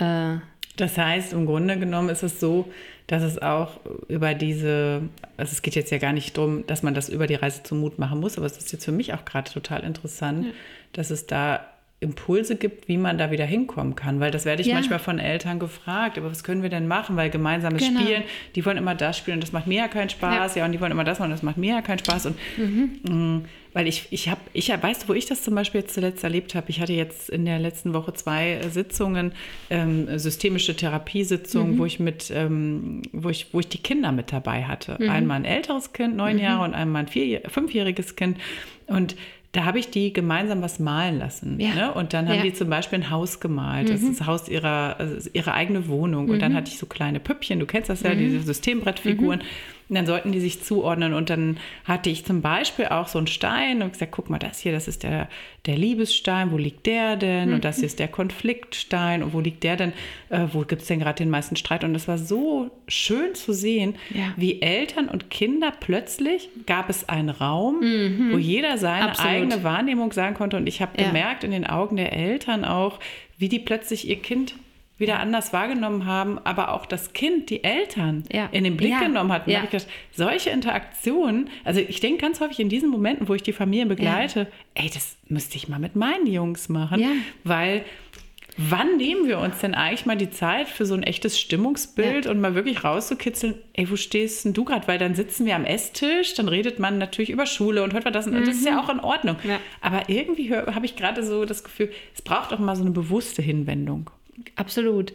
Äh, 0.00 0.38
Das 0.76 0.98
heißt, 0.98 1.32
im 1.32 1.46
Grunde 1.46 1.78
genommen 1.78 2.08
ist 2.08 2.22
es 2.22 2.40
so, 2.40 2.68
dass 3.06 3.22
es 3.22 3.40
auch 3.40 3.80
über 4.08 4.34
diese, 4.34 5.02
also 5.36 5.52
es 5.52 5.62
geht 5.62 5.74
jetzt 5.74 5.90
ja 5.90 5.98
gar 5.98 6.12
nicht 6.12 6.36
darum, 6.36 6.66
dass 6.66 6.82
man 6.82 6.94
das 6.94 7.08
über 7.08 7.26
die 7.26 7.34
Reise 7.34 7.62
zum 7.62 7.80
Mut 7.80 7.98
machen 7.98 8.18
muss, 8.18 8.38
aber 8.38 8.46
es 8.46 8.56
ist 8.56 8.72
jetzt 8.72 8.84
für 8.84 8.92
mich 8.92 9.12
auch 9.14 9.24
gerade 9.24 9.50
total 9.50 9.84
interessant, 9.84 10.46
dass 10.92 11.10
es 11.10 11.26
da 11.26 11.66
Impulse 12.04 12.54
gibt, 12.56 12.86
wie 12.86 12.96
man 12.98 13.18
da 13.18 13.30
wieder 13.32 13.44
hinkommen 13.44 13.96
kann. 13.96 14.20
Weil 14.20 14.30
das 14.30 14.44
werde 14.44 14.62
ich 14.62 14.68
Ja. 14.68 14.74
manchmal 14.74 14.98
von 15.00 15.18
Eltern 15.18 15.58
gefragt, 15.58 16.18
aber 16.18 16.30
was 16.30 16.44
können 16.44 16.62
wir 16.62 16.70
denn 16.70 16.86
machen? 16.86 17.16
Weil 17.16 17.30
gemeinsames 17.30 17.82
Genau. 17.82 18.00
Spielen, 18.00 18.22
die 18.54 18.64
wollen 18.64 18.76
immer 18.76 18.94
das 18.94 19.18
spielen 19.18 19.38
und 19.38 19.42
das 19.42 19.52
macht 19.52 19.66
mir 19.66 19.78
ja 19.78 19.88
keinen 19.88 20.10
Spaß, 20.10 20.54
ja, 20.54 20.64
und 20.64 20.72
die 20.72 20.80
wollen 20.80 20.92
immer 20.92 21.04
das 21.04 21.18
machen 21.18 21.30
und 21.30 21.36
das 21.36 21.42
macht 21.42 21.56
mir 21.56 21.74
ja 21.74 21.82
keinen 21.82 21.98
Spaß. 21.98 22.26
Und 22.26 22.36
mh, 23.08 23.40
weil 23.72 23.88
ich, 23.88 24.06
ich 24.10 24.28
habe, 24.28 24.40
ich 24.52 24.70
hab, 24.70 24.84
weißt 24.84 25.02
du, 25.02 25.08
wo 25.08 25.14
ich 25.14 25.26
das 25.26 25.42
zum 25.42 25.56
Beispiel 25.56 25.80
jetzt 25.80 25.94
zuletzt 25.94 26.22
erlebt 26.22 26.54
habe? 26.54 26.70
Ich 26.70 26.80
hatte 26.80 26.92
jetzt 26.92 27.28
in 27.28 27.44
der 27.44 27.58
letzten 27.58 27.92
Woche 27.92 28.12
zwei 28.12 28.60
Sitzungen, 28.70 29.32
ähm, 29.68 30.16
systemische 30.16 30.76
Therapiesitzungen, 30.76 31.76
wo 31.78 31.84
ich 31.84 31.98
mit, 31.98 32.30
ähm, 32.32 33.02
wo 33.12 33.30
ich, 33.30 33.48
wo 33.52 33.58
ich 33.58 33.66
die 33.68 33.78
Kinder 33.78 34.12
mit 34.12 34.30
dabei 34.32 34.64
hatte. 34.64 34.98
Einmal 35.08 35.38
ein 35.38 35.44
älteres 35.44 35.92
Kind, 35.92 36.16
neun 36.16 36.38
Jahre, 36.38 36.62
und 36.64 36.74
einmal 36.74 37.02
ein 37.02 37.08
vier, 37.08 37.40
fünfjähriges 37.48 38.14
Kind. 38.14 38.38
Und 38.86 39.16
da 39.54 39.64
habe 39.64 39.78
ich 39.78 39.88
die 39.90 40.12
gemeinsam 40.12 40.62
was 40.62 40.78
malen 40.80 41.18
lassen. 41.18 41.58
Ja. 41.60 41.74
Ne? 41.74 41.94
Und 41.94 42.12
dann 42.12 42.28
haben 42.28 42.36
Ja. 42.38 42.42
die 42.42 42.52
zum 42.52 42.68
Beispiel 42.68 42.98
ein 42.98 43.10
Haus 43.10 43.38
gemalt. 43.40 43.88
Das 43.88 44.02
ist 44.02 44.20
das 44.20 44.26
Haus 44.26 44.48
ihrer, 44.48 44.96
also 44.98 45.30
ihre 45.32 45.54
eigene 45.54 45.86
Wohnung. 45.88 46.28
Und 46.28 46.42
dann 46.42 46.54
hatte 46.54 46.70
ich 46.70 46.78
so 46.78 46.86
kleine 46.86 47.20
Püppchen, 47.20 47.60
du 47.60 47.66
kennst 47.66 47.88
das 47.88 48.02
ja, 48.02 48.14
diese 48.14 48.40
Systembrettfiguren. 48.40 49.42
Und 49.88 49.96
dann 49.96 50.06
sollten 50.06 50.32
die 50.32 50.40
sich 50.40 50.62
zuordnen. 50.62 51.12
Und 51.12 51.28
dann 51.30 51.58
hatte 51.84 52.08
ich 52.10 52.24
zum 52.24 52.40
Beispiel 52.40 52.86
auch 52.86 53.08
so 53.08 53.18
einen 53.18 53.26
Stein 53.26 53.82
und 53.82 53.92
gesagt, 53.92 54.12
guck 54.12 54.30
mal, 54.30 54.38
das 54.38 54.58
hier, 54.60 54.72
das 54.72 54.88
ist 54.88 55.02
der, 55.02 55.28
der 55.66 55.76
Liebesstein, 55.76 56.50
wo 56.52 56.56
liegt 56.56 56.86
der 56.86 57.16
denn? 57.16 57.52
Und 57.52 57.64
das 57.64 57.76
hier 57.76 57.86
ist 57.86 57.98
der 57.98 58.08
Konfliktstein 58.08 59.22
und 59.22 59.32
wo 59.34 59.40
liegt 59.40 59.62
der 59.62 59.76
denn? 59.76 59.92
Äh, 60.30 60.46
wo 60.52 60.60
gibt 60.60 60.82
es 60.82 60.88
denn 60.88 61.00
gerade 61.00 61.16
den 61.16 61.30
meisten 61.30 61.56
Streit? 61.56 61.84
Und 61.84 61.92
das 61.94 62.08
war 62.08 62.18
so 62.18 62.70
schön 62.88 63.34
zu 63.34 63.52
sehen, 63.52 63.94
Ja. 64.10 64.32
wie 64.36 64.62
Eltern 64.62 65.08
und 65.08 65.30
Kinder 65.30 65.72
plötzlich 65.78 66.48
gab 66.66 66.88
es 66.90 67.08
einen 67.08 67.28
Raum, 67.30 67.80
wo 68.32 68.38
jeder 68.38 68.78
seine 68.78 69.10
Absolut. 69.10 69.30
eigene 69.30 69.64
Wahrnehmung 69.64 70.12
sagen 70.12 70.34
konnte. 70.34 70.56
Und 70.56 70.66
ich 70.66 70.80
habe 70.80 70.92
Ja. 71.00 71.08
gemerkt 71.08 71.44
in 71.44 71.50
den 71.50 71.66
Augen 71.66 71.96
der 71.96 72.12
Eltern 72.12 72.64
auch, 72.64 73.00
wie 73.38 73.48
die 73.48 73.58
plötzlich 73.58 74.08
ihr 74.08 74.16
Kind 74.22 74.54
wieder 74.96 75.18
anders 75.18 75.52
wahrgenommen 75.52 76.06
haben, 76.06 76.38
aber 76.44 76.72
auch 76.72 76.86
das 76.86 77.12
Kind, 77.12 77.50
die 77.50 77.64
Eltern 77.64 78.22
Ja. 78.32 78.48
in 78.52 78.62
den 78.64 78.76
Blick 78.76 78.90
Ja. 78.92 79.00
genommen 79.00 79.32
hat. 79.32 79.48
Ja. 79.48 79.62
gedacht, 79.64 79.86
solche 80.12 80.50
Interaktionen, 80.50 81.50
also 81.64 81.80
ich 81.80 82.00
denke 82.00 82.20
ganz 82.20 82.40
häufig 82.40 82.60
in 82.60 82.68
diesen 82.68 82.90
Momenten, 82.90 83.28
wo 83.28 83.34
ich 83.34 83.42
die 83.42 83.52
Familien 83.52 83.88
begleite, 83.88 84.46
ey, 84.74 84.88
das 84.92 85.16
müsste 85.28 85.56
ich 85.56 85.68
mal 85.68 85.78
mit 85.80 85.96
meinen 85.96 86.26
Jungs 86.26 86.68
machen, 86.68 87.02
weil 87.42 87.84
wann 88.56 88.98
nehmen 88.98 89.26
wir 89.26 89.40
uns 89.40 89.58
denn 89.58 89.74
eigentlich 89.74 90.06
mal 90.06 90.16
die 90.16 90.30
Zeit 90.30 90.68
für 90.68 90.86
so 90.86 90.94
ein 90.94 91.02
echtes 91.02 91.40
Stimmungsbild 91.40 92.28
und 92.28 92.40
mal 92.40 92.54
wirklich 92.54 92.84
rauszukitzeln, 92.84 93.56
ey, 93.72 93.90
wo 93.90 93.96
stehst 93.96 94.44
denn 94.44 94.52
du 94.52 94.64
gerade? 94.64 94.86
Weil 94.86 94.98
dann 94.98 95.16
sitzen 95.16 95.44
wir 95.44 95.56
am 95.56 95.64
Esstisch, 95.64 96.34
dann 96.34 96.46
redet 96.46 96.78
man 96.78 96.98
natürlich 96.98 97.30
über 97.30 97.46
Schule 97.46 97.82
und 97.82 97.92
hört 97.94 98.04
man 98.04 98.12
das 98.12 98.28
und 98.28 98.34
das 98.34 98.48
ist 98.56 98.64
ja 98.66 98.80
auch 98.80 98.88
in 98.90 99.00
Ordnung. 99.00 99.36
Aber 99.80 100.08
irgendwie 100.08 100.54
habe 100.54 100.86
ich 100.86 100.94
gerade 100.94 101.24
so 101.24 101.44
das 101.44 101.64
Gefühl, 101.64 101.90
es 102.14 102.22
braucht 102.22 102.52
auch 102.52 102.60
mal 102.60 102.76
so 102.76 102.82
eine 102.82 102.92
bewusste 102.92 103.42
Hinwendung. 103.42 104.08
Absolut. 104.56 105.12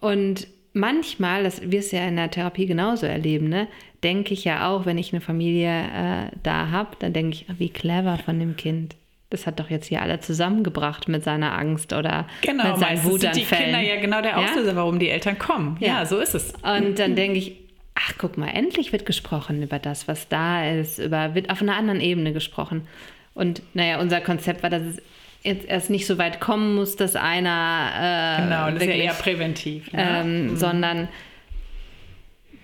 Und 0.00 0.46
manchmal, 0.72 1.42
das 1.44 1.70
wirst 1.70 1.92
du 1.92 1.96
ja 1.96 2.08
in 2.08 2.16
der 2.16 2.30
Therapie 2.30 2.66
genauso 2.66 3.06
erleben, 3.06 3.48
ne, 3.48 3.68
denke 4.02 4.34
ich 4.34 4.44
ja 4.44 4.68
auch, 4.68 4.86
wenn 4.86 4.98
ich 4.98 5.12
eine 5.12 5.20
Familie 5.20 5.68
äh, 5.70 6.30
da 6.42 6.70
habe, 6.70 6.96
dann 6.98 7.12
denke 7.12 7.34
ich, 7.36 7.46
ah, 7.48 7.54
wie 7.58 7.68
clever 7.70 8.18
von 8.18 8.38
dem 8.38 8.56
Kind. 8.56 8.96
Das 9.30 9.46
hat 9.46 9.60
doch 9.60 9.70
jetzt 9.70 9.86
hier 9.86 10.02
alle 10.02 10.20
zusammengebracht 10.20 11.08
mit 11.08 11.24
seiner 11.24 11.56
Angst 11.56 11.92
oder 11.94 12.26
Genau, 12.42 12.64
mit 12.68 12.78
seinen 12.78 12.96
meistens 12.96 13.20
sind 13.20 13.36
die 13.36 13.40
Wutanfällen. 13.40 13.64
Kinder 13.64 13.80
ja 13.80 14.00
genau 14.00 14.20
der 14.20 14.38
Auslöser, 14.38 14.76
warum 14.76 14.98
die 14.98 15.08
Eltern 15.08 15.38
kommen. 15.38 15.76
Ja, 15.80 15.86
Ja. 16.00 16.06
so 16.06 16.18
ist 16.18 16.34
es. 16.34 16.52
Und 16.62 16.98
dann 16.98 17.14
denke 17.16 17.38
ich, 17.38 17.56
ach 17.94 18.14
guck 18.18 18.36
mal, 18.36 18.48
endlich 18.48 18.92
wird 18.92 19.06
gesprochen 19.06 19.62
über 19.62 19.78
das, 19.78 20.06
was 20.08 20.28
da 20.28 20.68
ist, 20.68 20.98
über 20.98 21.34
wird 21.34 21.48
auf 21.50 21.62
einer 21.62 21.76
anderen 21.76 22.00
Ebene 22.00 22.32
gesprochen. 22.34 22.86
Und 23.34 23.62
naja, 23.72 24.00
unser 24.00 24.20
Konzept 24.20 24.62
war, 24.62 24.68
dass 24.70 24.82
es 24.82 25.02
jetzt 25.42 25.66
erst 25.68 25.90
nicht 25.90 26.06
so 26.06 26.18
weit 26.18 26.40
kommen 26.40 26.74
muss, 26.74 26.96
dass 26.96 27.16
einer 27.16 28.38
äh, 28.38 28.42
Genau, 28.42 28.66
das 28.66 28.74
ist 28.74 28.80
ja 28.82 28.86
wirklich, 28.88 29.04
eher 29.04 29.14
präventiv. 29.14 29.92
Ne? 29.92 30.20
ähm, 30.24 30.56
sondern 30.56 31.08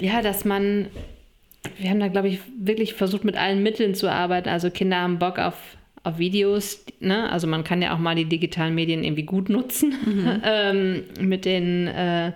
ja, 0.01 0.23
dass 0.23 0.45
man, 0.45 0.87
wir 1.79 1.91
haben 1.91 2.01
da 2.01 2.09
glaube 2.09 2.29
ich 2.29 2.41
wirklich 2.59 2.95
versucht 2.95 3.25
mit 3.25 3.37
allen 3.37 3.63
Mitteln 3.63 3.95
zu 3.95 4.11
arbeiten. 4.11 4.49
Also 4.49 4.71
Kinder 4.71 4.99
haben 4.99 5.19
Bock 5.19 5.39
auf 5.39 5.55
auf 6.05 6.19
Videos, 6.19 6.85
ne? 7.01 7.31
also 7.31 7.47
man 7.47 7.65
kann 7.65 7.83
ja 7.83 7.95
auch 7.95 7.99
mal 7.99 8.15
die 8.15 8.25
digitalen 8.25 8.75
Medien 8.75 9.05
irgendwie 9.05 9.25
gut 9.25 9.49
nutzen 9.49 10.41
ähm, 10.45 11.05
mit 11.21 11.45
den 11.45 11.87
äh, 11.89 12.33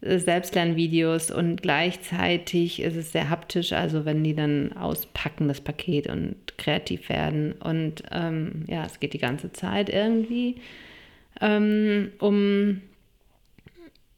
Selbstlernvideos 0.00 1.30
und 1.30 1.60
gleichzeitig 1.60 2.80
ist 2.80 2.96
es 2.96 3.12
sehr 3.12 3.30
haptisch, 3.30 3.72
also 3.72 4.04
wenn 4.04 4.22
die 4.22 4.34
dann 4.34 4.76
auspacken 4.76 5.48
das 5.48 5.60
Paket 5.60 6.06
und 6.06 6.36
kreativ 6.56 7.08
werden 7.08 7.52
und 7.52 8.04
ähm, 8.12 8.64
ja, 8.68 8.84
es 8.84 9.00
geht 9.00 9.12
die 9.12 9.18
ganze 9.18 9.52
Zeit 9.52 9.88
irgendwie 9.88 10.56
ähm, 11.40 12.12
um 12.18 12.80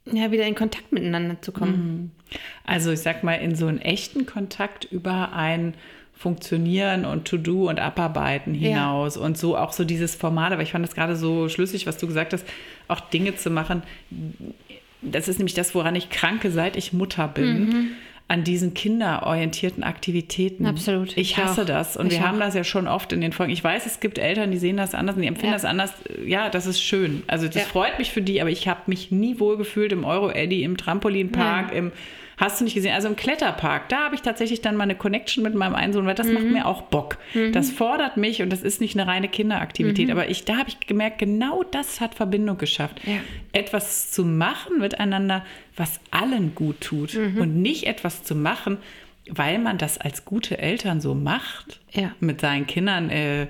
ja 0.07 0.31
wieder 0.31 0.47
in 0.47 0.55
Kontakt 0.55 0.93
miteinander 0.93 1.41
zu 1.41 1.53
kommen. 1.53 2.13
Also 2.65 2.91
ich 2.93 3.01
sag 3.01 3.23
mal, 3.25 3.35
in 3.35 3.55
so 3.55 3.67
einen 3.67 3.81
echten 3.81 4.27
Kontakt 4.27 4.85
über 4.85 5.33
ein 5.33 5.75
Funktionieren 6.15 7.07
und 7.07 7.27
To-Do 7.27 7.69
und 7.69 7.81
Abarbeiten 7.81 8.53
hinaus 8.53 9.17
und 9.17 9.39
so 9.39 9.57
auch 9.57 9.73
so 9.73 9.85
dieses 9.85 10.15
Format, 10.15 10.53
aber 10.53 10.63
ich 10.63 10.73
fand 10.73 10.85
das 10.85 10.95
gerade 10.95 11.17
so 11.17 11.49
schlüssig, 11.49 11.87
was 11.87 11.97
du 11.97 12.07
gesagt 12.07 12.35
hast, 12.35 12.47
auch 12.89 13.01
Dinge 13.01 13.37
zu 13.37 13.49
machen. 13.51 13.83
Das 15.03 15.29
ist 15.29 15.39
nämlich 15.39 15.55
das, 15.55 15.75
woran 15.75 15.95
ich 15.97 16.11
kranke, 16.11 16.51
seit 16.51 16.77
ich 16.77 16.93
Mutter 16.93 17.29
bin. 17.29 17.93
An 18.29 18.45
diesen 18.45 18.75
kinderorientierten 18.75 19.83
Aktivitäten. 19.83 20.65
Absolut. 20.67 21.09
Ich 21.17 21.33
Ich 21.33 21.37
hasse 21.37 21.63
auch. 21.63 21.67
das. 21.67 21.97
Und 21.97 22.07
Ich 22.13 22.21
wir 22.21 22.29
haben 22.29 22.37
auch. 22.37 22.45
das 22.45 22.55
ja 22.55 22.63
schon 22.63 22.87
oft 22.87 23.13
in 23.13 23.21
den 23.21 23.33
Folgen. 23.33 23.53
Ich 23.53 23.65
weiß, 23.65 23.87
es 23.87 23.99
gibt 23.99 24.19
Eltern, 24.19 24.53
die 24.53 24.59
sehen 24.59 24.77
das 24.77 24.95
anders 24.95 25.17
und 25.17 25.23
die 25.23 25.29
empfinden 25.29 25.49
Ja. 25.49 25.55
das 25.55 25.65
anders. 25.65 25.93
Ja, 26.25 26.49
das 26.49 26.67
ist 26.67 26.81
schön. 26.81 27.25
Also 27.27 27.47
das 27.47 27.57
Ja. 27.57 27.63
freut 27.63 27.99
mich 27.99 28.13
für 28.13 28.23
die, 28.23 28.41
aber 28.41 28.51
ich 28.51 28.69
habe 28.69 28.83
mich 28.87 29.11
nie 29.11 29.41
wohl 29.41 29.57
gefühlt 29.57 29.91
im 29.91 30.05
Euro-Eddy, 30.05 30.63
im 30.63 30.77
Trampolinpark, 30.77 31.75
im 31.75 31.91
Hast 32.41 32.59
du 32.59 32.65
nicht 32.65 32.73
gesehen? 32.75 32.95
Also 32.95 33.07
im 33.07 33.17
Kletterpark, 33.17 33.91
da 33.91 34.05
habe 34.05 34.15
ich 34.15 34.23
tatsächlich 34.23 34.63
dann 34.63 34.75
mal 34.75 34.85
eine 34.85 34.95
Connection 34.95 35.45
mit 35.45 35.55
meinem 35.55 35.75
einen 35.75 35.93
Sohn, 35.93 36.07
weil 36.07 36.15
das 36.15 36.27
macht 36.27 36.45
Mhm. 36.45 36.53
mir 36.55 36.67
auch 36.67 36.81
Bock. 36.83 37.19
Das 37.53 37.71
fordert 37.71 38.17
mich 38.17 38.41
und 38.41 38.51
das 38.51 38.63
ist 38.63 38.81
nicht 38.81 38.99
eine 38.99 39.07
reine 39.07 39.29
Kinderaktivität. 39.29 40.07
Mhm. 40.07 40.13
Aber 40.13 40.29
ich, 40.31 40.47
da 40.47 40.57
habe 40.57 40.71
ich 40.71 40.81
gemerkt, 40.81 41.19
genau 41.19 41.63
das 41.65 42.01
hat 42.01 42.15
Verbindung 42.15 42.57
geschafft. 42.57 43.01
Ja. 43.05 43.19
Etwas 43.53 44.11
zu 44.11 44.25
machen 44.25 44.79
miteinander, 44.81 45.45
was 45.77 46.01
allen 46.11 46.55
gut 46.55 46.81
tut 46.81 47.13
Mhm. 47.15 47.41
und 47.43 47.57
nicht 47.61 47.87
etwas 47.87 48.23
zu 48.25 48.35
machen, 48.35 48.79
weil 49.29 49.59
man 49.59 49.77
das 49.77 49.99
als 49.99 50.25
gute 50.25 50.57
Eltern 50.59 51.03
so 51.03 51.15
macht, 51.15 51.79
Ja. 51.93 52.13
mit 52.21 52.41
seinen 52.41 52.67
Kindern, 52.67 53.11
äh, 53.11 53.49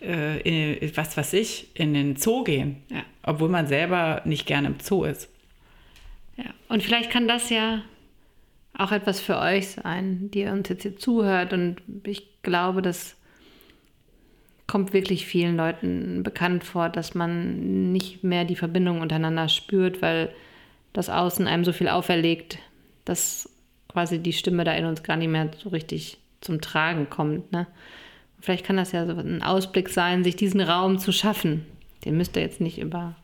äh, 0.00 0.40
in, 0.78 0.96
was 0.96 1.14
weiß 1.16 1.34
ich, 1.34 1.68
in 1.74 1.92
den 1.92 2.16
Zoo 2.16 2.42
gehen, 2.42 2.82
Ja. 2.88 3.02
obwohl 3.22 3.50
man 3.50 3.66
selber 3.66 4.22
nicht 4.24 4.46
gerne 4.46 4.68
im 4.68 4.76
Zoo 4.82 5.04
ist. 5.04 5.28
Ja. 6.38 6.46
Und 6.68 6.82
vielleicht 6.82 7.10
kann 7.10 7.28
das 7.28 7.50
ja 7.50 7.82
auch 8.76 8.92
etwas 8.92 9.20
für 9.20 9.38
euch 9.38 9.68
sein, 9.68 10.30
die 10.32 10.44
uns 10.46 10.68
jetzt 10.68 10.82
hier 10.82 10.96
zuhört. 10.96 11.52
Und 11.52 11.76
ich 12.04 12.42
glaube, 12.42 12.82
das 12.82 13.16
kommt 14.66 14.92
wirklich 14.92 15.26
vielen 15.26 15.56
Leuten 15.56 16.22
bekannt 16.22 16.64
vor, 16.64 16.88
dass 16.88 17.14
man 17.14 17.92
nicht 17.92 18.24
mehr 18.24 18.44
die 18.44 18.56
Verbindung 18.56 19.00
untereinander 19.00 19.48
spürt, 19.48 20.02
weil 20.02 20.30
das 20.92 21.10
Außen 21.10 21.46
einem 21.46 21.64
so 21.64 21.72
viel 21.72 21.88
auferlegt, 21.88 22.58
dass 23.04 23.50
quasi 23.88 24.18
die 24.18 24.32
Stimme 24.32 24.64
da 24.64 24.72
in 24.72 24.86
uns 24.86 25.02
gar 25.02 25.16
nicht 25.16 25.28
mehr 25.28 25.50
so 25.62 25.68
richtig 25.68 26.18
zum 26.40 26.60
Tragen 26.60 27.08
kommt. 27.10 27.52
Ne? 27.52 27.66
Vielleicht 28.40 28.64
kann 28.64 28.76
das 28.76 28.92
ja 28.92 29.06
so 29.06 29.12
ein 29.12 29.42
Ausblick 29.42 29.88
sein, 29.88 30.24
sich 30.24 30.36
diesen 30.36 30.60
Raum 30.60 30.98
zu 30.98 31.12
schaffen. 31.12 31.64
Den 32.04 32.16
müsst 32.16 32.36
ihr 32.36 32.42
jetzt 32.42 32.60
nicht 32.60 32.78
über 32.78 33.14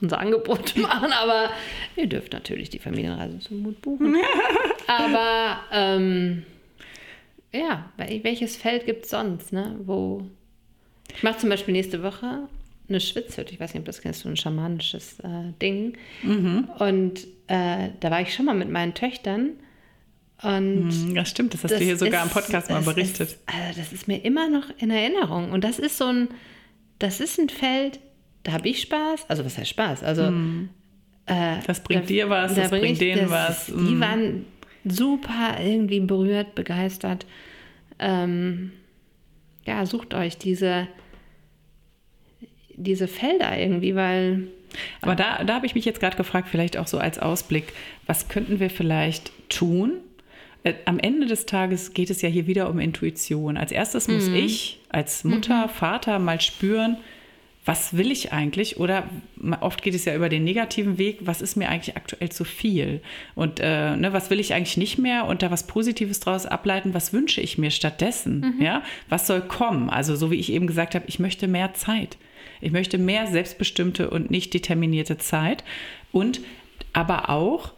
unser 0.00 0.18
Angebot 0.18 0.76
machen, 0.76 1.12
aber 1.12 1.50
ihr 1.96 2.06
dürft 2.06 2.32
natürlich 2.32 2.70
die 2.70 2.78
Familienreise 2.78 3.38
zum 3.40 3.62
Mut 3.62 3.80
buchen. 3.82 4.16
aber 4.98 5.60
ähm, 5.72 6.42
ja, 7.52 7.90
wel- 7.96 8.22
welches 8.24 8.56
Feld 8.56 8.86
gibt 8.86 9.04
es 9.04 9.10
sonst, 9.10 9.52
ne? 9.52 9.76
Wo 9.84 10.22
ich 11.14 11.22
mache 11.22 11.38
zum 11.38 11.48
Beispiel 11.50 11.72
nächste 11.72 12.02
Woche 12.02 12.48
eine 12.88 13.00
Schwitzhütte. 13.00 13.52
Ich 13.52 13.60
weiß 13.60 13.74
nicht, 13.74 13.80
ob 13.80 13.86
das 13.86 14.00
kennst, 14.00 14.20
so 14.20 14.28
ein 14.28 14.36
schamanisches 14.36 15.18
äh, 15.20 15.52
Ding. 15.60 15.96
Und 16.78 17.26
äh, 17.48 17.88
da 18.00 18.10
war 18.10 18.20
ich 18.20 18.32
schon 18.34 18.46
mal 18.46 18.54
mit 18.54 18.68
meinen 18.70 18.94
Töchtern. 18.94 19.50
Und 20.42 21.14
Das 21.14 21.28
stimmt, 21.28 21.52
das 21.54 21.64
hast 21.64 21.72
du 21.72 21.78
hier 21.78 21.96
sogar 21.96 22.22
im 22.24 22.30
Podcast 22.30 22.70
mal 22.70 22.80
berichtet. 22.82 23.28
Ist, 23.30 23.38
also 23.46 23.78
das 23.80 23.92
ist 23.92 24.08
mir 24.08 24.24
immer 24.24 24.48
noch 24.48 24.64
in 24.78 24.90
Erinnerung. 24.90 25.52
Und 25.52 25.64
das 25.64 25.78
ist 25.78 25.98
so 25.98 26.06
ein, 26.06 26.28
das 26.98 27.20
ist 27.20 27.38
ein 27.38 27.48
Feld, 27.48 28.00
da 28.44 28.52
habe 28.52 28.68
ich 28.68 28.80
Spaß. 28.82 29.26
Also 29.28 29.44
was 29.44 29.58
heißt 29.58 29.70
Spaß? 29.70 30.02
Also 30.02 30.32
das 31.26 31.80
bringt 31.84 32.04
da- 32.04 32.06
dir 32.06 32.30
was, 32.30 32.54
da 32.54 32.62
das 32.62 32.70
bring 32.70 32.80
bringt 32.82 32.92
ich- 32.94 32.98
denen 33.14 33.28
das- 33.28 33.30
was. 33.30 33.66
Die 33.66 33.72
Mm. 33.94 34.00
waren 34.00 34.44
super 34.84 35.58
irgendwie 35.60 36.00
berührt, 36.00 36.54
begeistert. 36.54 37.26
Ähm, 37.98 38.72
ja, 39.66 39.84
sucht 39.86 40.14
euch 40.14 40.38
diese, 40.38 40.88
diese 42.74 43.08
Felder 43.08 43.58
irgendwie, 43.58 43.94
weil 43.94 44.48
Aber 45.02 45.14
da, 45.14 45.44
da 45.44 45.54
habe 45.54 45.66
ich 45.66 45.74
mich 45.74 45.84
jetzt 45.84 46.00
gerade 46.00 46.16
gefragt, 46.16 46.48
vielleicht 46.50 46.76
auch 46.76 46.86
so 46.86 46.98
als 46.98 47.18
Ausblick, 47.18 47.72
was 48.06 48.28
könnten 48.28 48.60
wir 48.60 48.70
vielleicht 48.70 49.32
tun? 49.48 49.92
Äh, 50.64 50.74
Am 50.86 50.98
Ende 50.98 51.26
des 51.26 51.46
Tages 51.46 51.92
geht 51.92 52.10
es 52.10 52.22
ja 52.22 52.28
hier 52.28 52.46
wieder 52.46 52.70
um 52.70 52.78
Intuition. 52.78 53.56
Als 53.56 53.72
erstes 53.72 54.08
muss 54.08 54.28
ich 54.28 54.80
als 54.88 55.24
Mutter, 55.24 55.68
Vater 55.68 56.18
mal 56.18 56.40
spüren, 56.40 56.96
was 57.64 57.96
will 57.96 58.10
ich 58.10 58.32
eigentlich? 58.32 58.80
Oder 58.80 59.04
oft 59.60 59.82
geht 59.82 59.94
es 59.94 60.06
ja 60.06 60.14
über 60.14 60.28
den 60.28 60.44
negativen 60.44 60.96
Weg, 60.96 61.18
was 61.20 61.42
ist 61.42 61.56
mir 61.56 61.68
eigentlich 61.68 61.96
aktuell 61.96 62.30
zu 62.30 62.44
viel? 62.44 63.02
Und 63.34 63.60
äh, 63.60 63.96
ne, 63.96 64.12
was 64.12 64.30
will 64.30 64.40
ich 64.40 64.54
eigentlich 64.54 64.78
nicht 64.78 64.98
mehr? 64.98 65.26
Und 65.26 65.42
da 65.42 65.50
was 65.50 65.66
Positives 65.66 66.20
draus 66.20 66.46
ableiten, 66.46 66.94
was 66.94 67.12
wünsche 67.12 67.40
ich 67.40 67.58
mir 67.58 67.70
stattdessen? 67.70 68.42
Ja? 68.60 68.82
Was 69.08 69.26
soll 69.26 69.42
kommen? 69.42 69.90
Also 69.90 70.16
so 70.16 70.30
wie 70.30 70.36
ich 70.36 70.52
eben 70.52 70.66
gesagt 70.66 70.94
habe, 70.94 71.04
ich 71.08 71.18
möchte 71.18 71.48
mehr 71.48 71.74
Zeit. 71.74 72.16
Ich 72.62 72.72
möchte 72.72 72.98
mehr 72.98 73.26
selbstbestimmte 73.26 74.08
und 74.10 74.30
nicht 74.30 74.54
determinierte 74.54 75.18
Zeit. 75.18 75.62
Und 76.12 76.40
aber 76.92 77.28
auch 77.28 77.72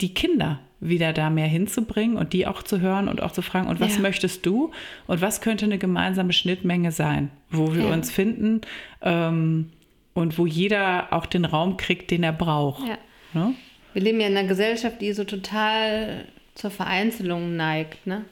die 0.00 0.12
Kinder 0.14 0.60
wieder 0.80 1.12
da 1.12 1.30
mehr 1.30 1.46
hinzubringen 1.46 2.16
und 2.18 2.32
die 2.34 2.46
auch 2.46 2.62
zu 2.62 2.80
hören 2.80 3.08
und 3.08 3.22
auch 3.22 3.32
zu 3.32 3.40
fragen, 3.42 3.66
und 3.68 3.80
was 3.80 3.96
Ja. 3.96 4.02
möchtest 4.02 4.44
du? 4.44 4.70
Und 5.06 5.20
was 5.22 5.40
könnte 5.40 5.64
eine 5.64 5.78
gemeinsame 5.78 6.32
Schnittmenge 6.34 6.92
sein, 6.92 7.30
wo 7.50 7.74
wir 7.74 7.84
Ja. 7.84 7.92
uns 7.94 8.10
finden 8.10 8.60
ähm, 9.02 9.70
und 10.12 10.38
wo 10.38 10.46
jeder 10.46 11.12
auch 11.12 11.26
den 11.26 11.44
Raum 11.46 11.76
kriegt, 11.78 12.10
den 12.10 12.22
er 12.22 12.32
braucht. 12.32 12.86
ja. 12.86 12.98
Ne? 13.32 13.54
wir 13.94 14.02
leben 14.02 14.20
ja 14.20 14.26
in 14.26 14.36
einer 14.36 14.46
Gesellschaft, 14.46 15.00
die 15.00 15.12
so 15.14 15.24
total 15.24 16.26
zur 16.54 16.70
Vereinzelung 16.70 17.56
neigt. 17.56 18.06
Ne? 18.06 18.26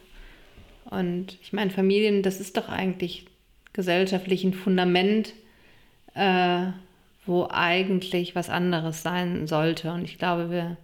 Und 0.91 1.39
ich 1.43 1.55
meine, 1.55 1.71
Familien, 1.71 2.23
das 2.23 2.39
ist 2.39 2.59
doch 2.59 2.69
eigentlich 2.69 3.25
gesellschaftlich 3.73 4.45
ein 4.45 4.53
Fundament, 4.53 5.33
äh, 6.15 6.67
wo 7.27 7.49
eigentlich 7.51 8.35
was 8.35 8.51
anderes 8.51 9.03
sein 9.03 9.47
sollte. 9.47 9.91
Und 9.93 10.05
ich 10.05 10.19
glaube, 10.19 10.51
wir, 10.51 10.77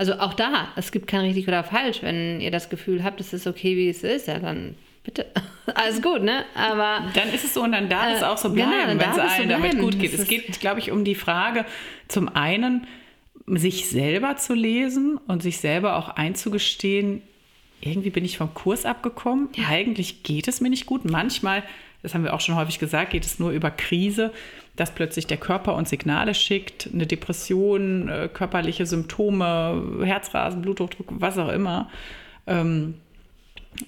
also 0.00 0.14
auch 0.14 0.32
da, 0.32 0.68
es 0.76 0.92
gibt 0.92 1.08
kein 1.08 1.20
richtig 1.20 1.46
oder 1.46 1.62
falsch. 1.62 1.98
Wenn 2.00 2.40
ihr 2.40 2.50
das 2.50 2.70
Gefühl 2.70 3.04
habt, 3.04 3.20
es 3.20 3.34
ist 3.34 3.46
okay, 3.46 3.76
wie 3.76 3.90
es 3.90 4.02
ist, 4.02 4.28
ja, 4.28 4.38
dann 4.38 4.74
bitte. 5.04 5.26
Alles 5.74 6.00
gut, 6.00 6.22
ne? 6.22 6.46
Aber 6.54 7.02
Dann 7.12 7.28
ist 7.34 7.44
es 7.44 7.52
so 7.52 7.62
und 7.62 7.72
dann 7.72 7.90
darf 7.90 8.06
Äh, 8.06 8.14
es 8.16 8.22
auch 8.22 8.38
so 8.38 8.50
genau, 8.50 8.68
bleiben, 8.68 8.98
dann 8.98 8.98
wenn 8.98 9.10
es 9.10 9.16
es 9.18 9.22
so 9.22 9.28
allen 9.28 9.48
damit 9.50 9.78
gut 9.78 9.98
geht. 9.98 10.14
Es 10.14 10.26
geht, 10.26 10.58
glaube 10.58 10.80
ich, 10.80 10.90
um 10.90 11.04
die 11.04 11.14
Frage, 11.14 11.66
zum 12.08 12.34
einen 12.34 12.86
sich 13.46 13.90
selber 13.90 14.36
zu 14.36 14.54
lesen 14.54 15.18
und 15.26 15.42
sich 15.42 15.58
selber 15.58 15.96
auch 15.96 16.08
einzugestehen, 16.08 17.20
irgendwie 17.82 18.10
bin 18.10 18.24
ich 18.24 18.38
vom 18.38 18.54
Kurs 18.54 18.86
abgekommen. 18.86 19.50
Eigentlich 19.68 20.22
geht 20.22 20.48
es 20.48 20.62
mir 20.62 20.70
nicht 20.70 20.86
gut. 20.86 21.04
Manchmal, 21.04 21.62
das 22.02 22.14
haben 22.14 22.24
wir 22.24 22.34
auch 22.34 22.40
schon 22.40 22.56
häufig 22.56 22.78
gesagt, 22.78 23.10
geht 23.10 23.24
es 23.24 23.38
nur 23.38 23.50
über 23.50 23.70
Krise, 23.70 24.32
dass 24.76 24.92
plötzlich 24.92 25.26
der 25.26 25.36
Körper 25.36 25.74
uns 25.74 25.90
Signale 25.90 26.34
schickt, 26.34 26.88
eine 26.92 27.06
Depression, 27.06 28.08
äh, 28.08 28.28
körperliche 28.32 28.86
Symptome, 28.86 30.00
Herzrasen, 30.04 30.62
Bluthochdruck, 30.62 31.08
was 31.10 31.38
auch 31.38 31.50
immer. 31.50 31.90
Ähm, 32.46 32.94
äh, 32.94 33.09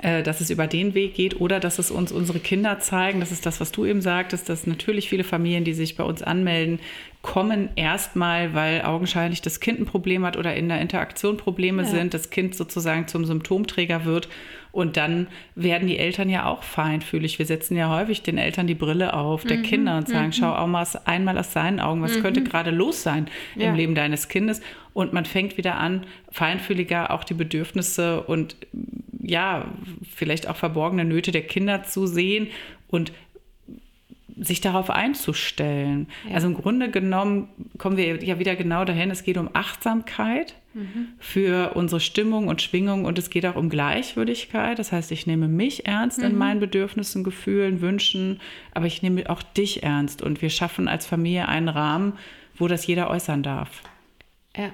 dass 0.00 0.40
es 0.40 0.50
über 0.50 0.66
den 0.66 0.94
Weg 0.94 1.14
geht 1.14 1.40
oder 1.40 1.60
dass 1.60 1.78
es 1.78 1.90
uns 1.90 2.12
unsere 2.12 2.38
Kinder 2.38 2.78
zeigen. 2.80 3.20
Das 3.20 3.32
ist 3.32 3.46
das, 3.46 3.60
was 3.60 3.72
du 3.72 3.84
eben 3.84 4.00
sagtest, 4.00 4.48
dass 4.48 4.66
natürlich 4.66 5.08
viele 5.08 5.24
Familien, 5.24 5.64
die 5.64 5.74
sich 5.74 5.96
bei 5.96 6.04
uns 6.04 6.22
anmelden, 6.22 6.78
kommen 7.22 7.68
erstmal, 7.76 8.52
weil 8.52 8.82
augenscheinlich 8.82 9.42
das 9.42 9.60
Kind 9.60 9.78
ein 9.80 9.86
Problem 9.86 10.24
hat 10.24 10.36
oder 10.36 10.54
in 10.56 10.68
der 10.68 10.80
Interaktion 10.80 11.36
Probleme 11.36 11.84
sind, 11.84 12.14
das 12.14 12.30
Kind 12.30 12.56
sozusagen 12.56 13.06
zum 13.06 13.24
Symptomträger 13.24 14.04
wird 14.04 14.28
und 14.72 14.96
dann 14.96 15.28
werden 15.54 15.86
die 15.86 15.98
Eltern 15.98 16.28
ja 16.28 16.46
auch 16.46 16.64
feinfühlig. 16.64 17.38
Wir 17.38 17.46
setzen 17.46 17.76
ja 17.76 17.90
häufig 17.90 18.22
den 18.22 18.38
Eltern 18.38 18.66
die 18.66 18.74
Brille 18.74 19.14
auf 19.14 19.44
der 19.44 19.62
Kinder 19.62 19.98
und 19.98 20.08
sagen, 20.08 20.32
schau 20.32 20.52
auch 20.52 20.66
mal 20.66 20.84
einmal 21.04 21.38
aus 21.38 21.52
seinen 21.52 21.78
Augen, 21.78 22.02
was 22.02 22.20
könnte 22.20 22.42
gerade 22.42 22.70
los 22.72 23.04
sein 23.04 23.28
Ja. 23.54 23.68
im 23.68 23.76
Leben 23.76 23.94
deines 23.94 24.28
Kindes 24.28 24.60
und 24.92 25.12
man 25.12 25.24
fängt 25.24 25.56
wieder 25.56 25.76
an, 25.76 26.04
feinfühliger 26.30 27.12
auch 27.12 27.22
die 27.22 27.34
Bedürfnisse 27.34 28.22
und 28.22 28.56
ja, 29.22 29.66
vielleicht 30.14 30.48
auch 30.48 30.56
verborgene 30.56 31.04
Nöte 31.04 31.32
der 31.32 31.42
Kinder 31.42 31.84
zu 31.84 32.06
sehen 32.06 32.48
und 32.88 33.12
sich 34.36 34.60
darauf 34.60 34.90
einzustellen. 34.90 36.08
Also 36.32 36.48
im 36.48 36.54
Grunde 36.54 36.90
genommen 36.90 37.48
kommen 37.78 37.96
wir 37.96 38.22
ja 38.24 38.38
wieder 38.38 38.56
genau 38.56 38.84
dahin, 38.84 39.10
es 39.10 39.24
geht 39.24 39.36
um 39.36 39.50
Achtsamkeit 39.52 40.54
für 41.18 41.74
unsere 41.74 42.00
Stimmung 42.00 42.48
und 42.48 42.62
Schwingung 42.62 43.04
und 43.04 43.18
es 43.18 43.28
geht 43.28 43.44
auch 43.44 43.56
um 43.56 43.68
Gleichwürdigkeit. 43.68 44.78
Das 44.78 44.90
heißt, 44.90 45.12
ich 45.12 45.26
nehme 45.26 45.46
mich 45.46 45.86
ernst 45.86 46.20
in 46.20 46.36
meinen 46.36 46.60
Bedürfnissen, 46.60 47.24
Gefühlen, 47.24 47.82
Wünschen, 47.82 48.40
aber 48.72 48.86
ich 48.86 49.02
nehme 49.02 49.28
auch 49.28 49.42
dich 49.42 49.82
ernst 49.82 50.22
und 50.22 50.40
wir 50.40 50.48
schaffen 50.48 50.88
als 50.88 51.04
Familie 51.04 51.46
einen 51.48 51.68
Rahmen, 51.68 52.14
wo 52.56 52.68
das 52.68 52.86
jeder 52.86 53.10
äußern 53.10 53.42
darf. 53.42 53.82
Ja. 54.56 54.70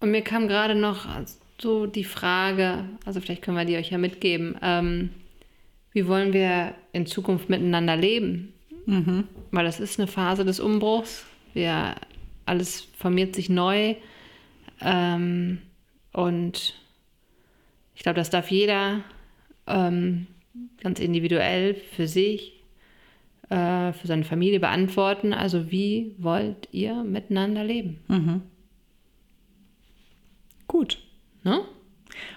Und 0.00 0.12
mir 0.12 0.22
kam 0.22 0.46
gerade 0.46 0.76
noch 0.76 1.06
so 1.60 1.86
die 1.86 2.04
Frage, 2.04 2.84
also 3.04 3.20
vielleicht 3.20 3.42
können 3.42 3.56
wir 3.56 3.64
die 3.64 3.76
euch 3.76 3.90
ja 3.90 3.98
mitgeben, 3.98 4.56
ähm, 4.62 5.10
wie 5.92 6.06
wollen 6.06 6.32
wir 6.32 6.74
in 6.92 7.06
Zukunft 7.06 7.48
miteinander 7.48 7.96
leben? 7.96 8.52
Weil 9.50 9.64
das 9.64 9.80
ist 9.80 9.98
eine 9.98 10.06
Phase 10.06 10.44
des 10.44 10.60
Umbruchs. 10.60 11.26
Wir, 11.54 11.96
alles 12.46 12.82
formiert 12.98 13.34
sich 13.34 13.48
neu. 13.48 13.96
Ähm, 14.80 15.58
und 16.12 16.74
ich 17.94 18.02
glaube, 18.02 18.16
das 18.16 18.30
darf 18.30 18.50
jeder 18.50 19.02
ähm, 19.66 20.26
ganz 20.80 21.00
individuell 21.00 21.74
für 21.74 22.06
sich, 22.06 22.62
äh, 23.48 23.92
für 23.92 24.06
seine 24.06 24.24
Familie 24.24 24.60
beantworten. 24.60 25.32
Also 25.32 25.70
wie 25.70 26.14
wollt 26.18 26.68
ihr 26.70 27.02
miteinander 27.02 27.64
leben? 27.64 27.98
Gut. 30.68 30.98
Ne? 31.44 31.60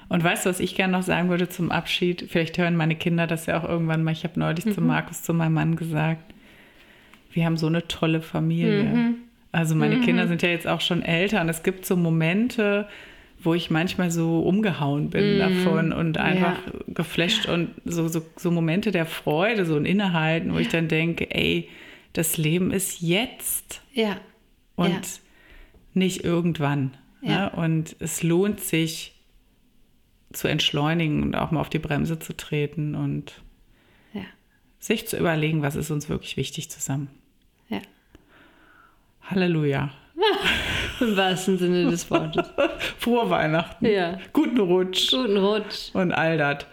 Und 0.10 0.24
weißt 0.24 0.46
du, 0.46 0.50
was 0.50 0.60
ich 0.60 0.76
gerne 0.76 0.94
noch 0.94 1.04
sagen 1.04 1.30
würde 1.30 1.50
zum 1.50 1.72
Abschied? 1.72 2.26
Vielleicht 2.30 2.58
hören 2.58 2.76
meine 2.76 2.96
Kinder 2.96 3.26
das 3.28 3.46
ja 3.46 3.60
auch 3.60 3.68
irgendwann 3.68 4.04
mal. 4.04 4.12
Ich 4.12 4.24
habe 4.24 4.40
neulich 4.40 4.66
zu 4.72 4.82
Markus, 4.82 5.24
zu 5.24 5.34
meinem 5.34 5.54
Mann 5.54 5.76
gesagt, 5.76 6.34
wir 7.32 7.46
haben 7.46 7.58
so 7.58 7.68
eine 7.68 7.88
tolle 7.88 8.22
Familie. 8.22 9.16
Also 9.54 9.76
meine 9.76 10.00
Kinder 10.02 10.28
sind 10.28 10.42
ja 10.42 10.50
jetzt 10.50 10.68
auch 10.68 10.82
schon 10.82 11.02
älter 11.02 11.42
und 11.42 11.50
es 11.50 11.64
gibt 11.64 11.86
so 11.86 11.96
Momente, 11.96 12.88
wo 13.44 13.54
ich 13.54 13.72
manchmal 13.72 14.12
so 14.12 14.42
umgehauen 14.42 15.10
bin 15.10 15.40
davon 15.40 15.94
und 15.94 16.18
einfach 16.18 16.58
geflasht 16.88 17.48
und 17.48 17.70
so, 17.86 18.08
so, 18.08 18.22
so 18.36 18.52
Momente 18.52 18.92
der 18.92 19.06
Freude, 19.06 19.66
so 19.66 19.76
ein 19.76 19.86
Innehalten, 19.86 20.54
wo 20.54 20.58
ich 20.58 20.68
dann 20.68 20.88
denke, 20.90 21.34
ey, 21.34 21.68
das 22.14 22.38
Leben 22.38 22.72
ist 22.72 23.02
jetzt 23.02 23.82
Ja. 23.94 24.18
und 24.76 24.90
Ja. 24.90 25.02
nicht 25.94 26.24
irgendwann. 26.24 26.92
Ja. 27.22 27.46
Ne? 27.46 27.50
Und 27.52 27.96
es 28.00 28.24
lohnt 28.24 28.60
sich 28.60 29.14
zu 30.34 30.48
entschleunigen 30.48 31.24
und 31.24 31.36
auch 31.36 31.52
mal 31.52 31.60
auf 31.62 31.70
die 31.70 31.80
Bremse 31.80 32.18
zu 32.20 32.34
treten 32.36 32.96
und 32.96 33.42
Ja. 34.14 34.22
sich 34.80 35.08
zu 35.08 35.18
überlegen, 35.18 35.62
was 35.62 35.76
ist 35.76 35.92
uns 35.92 36.08
wirklich 36.10 36.38
wichtig 36.38 36.70
zusammen. 36.72 37.10
Ja. 37.70 37.80
Halleluja. 39.24 39.92
Im 41.00 41.18
wahrsten 41.18 41.58
Sinne 41.58 41.90
des 41.90 42.10
Wortes. 42.12 42.48
Frohe 43.00 43.30
Weihnachten. 43.30 43.86
Ja. 43.86 44.20
Guten 44.34 44.60
Rutsch. 44.60 45.12
Guten 45.12 45.38
Rutsch. 45.38 45.90
Und 45.94 46.12
all 46.12 46.38
das. 46.38 46.66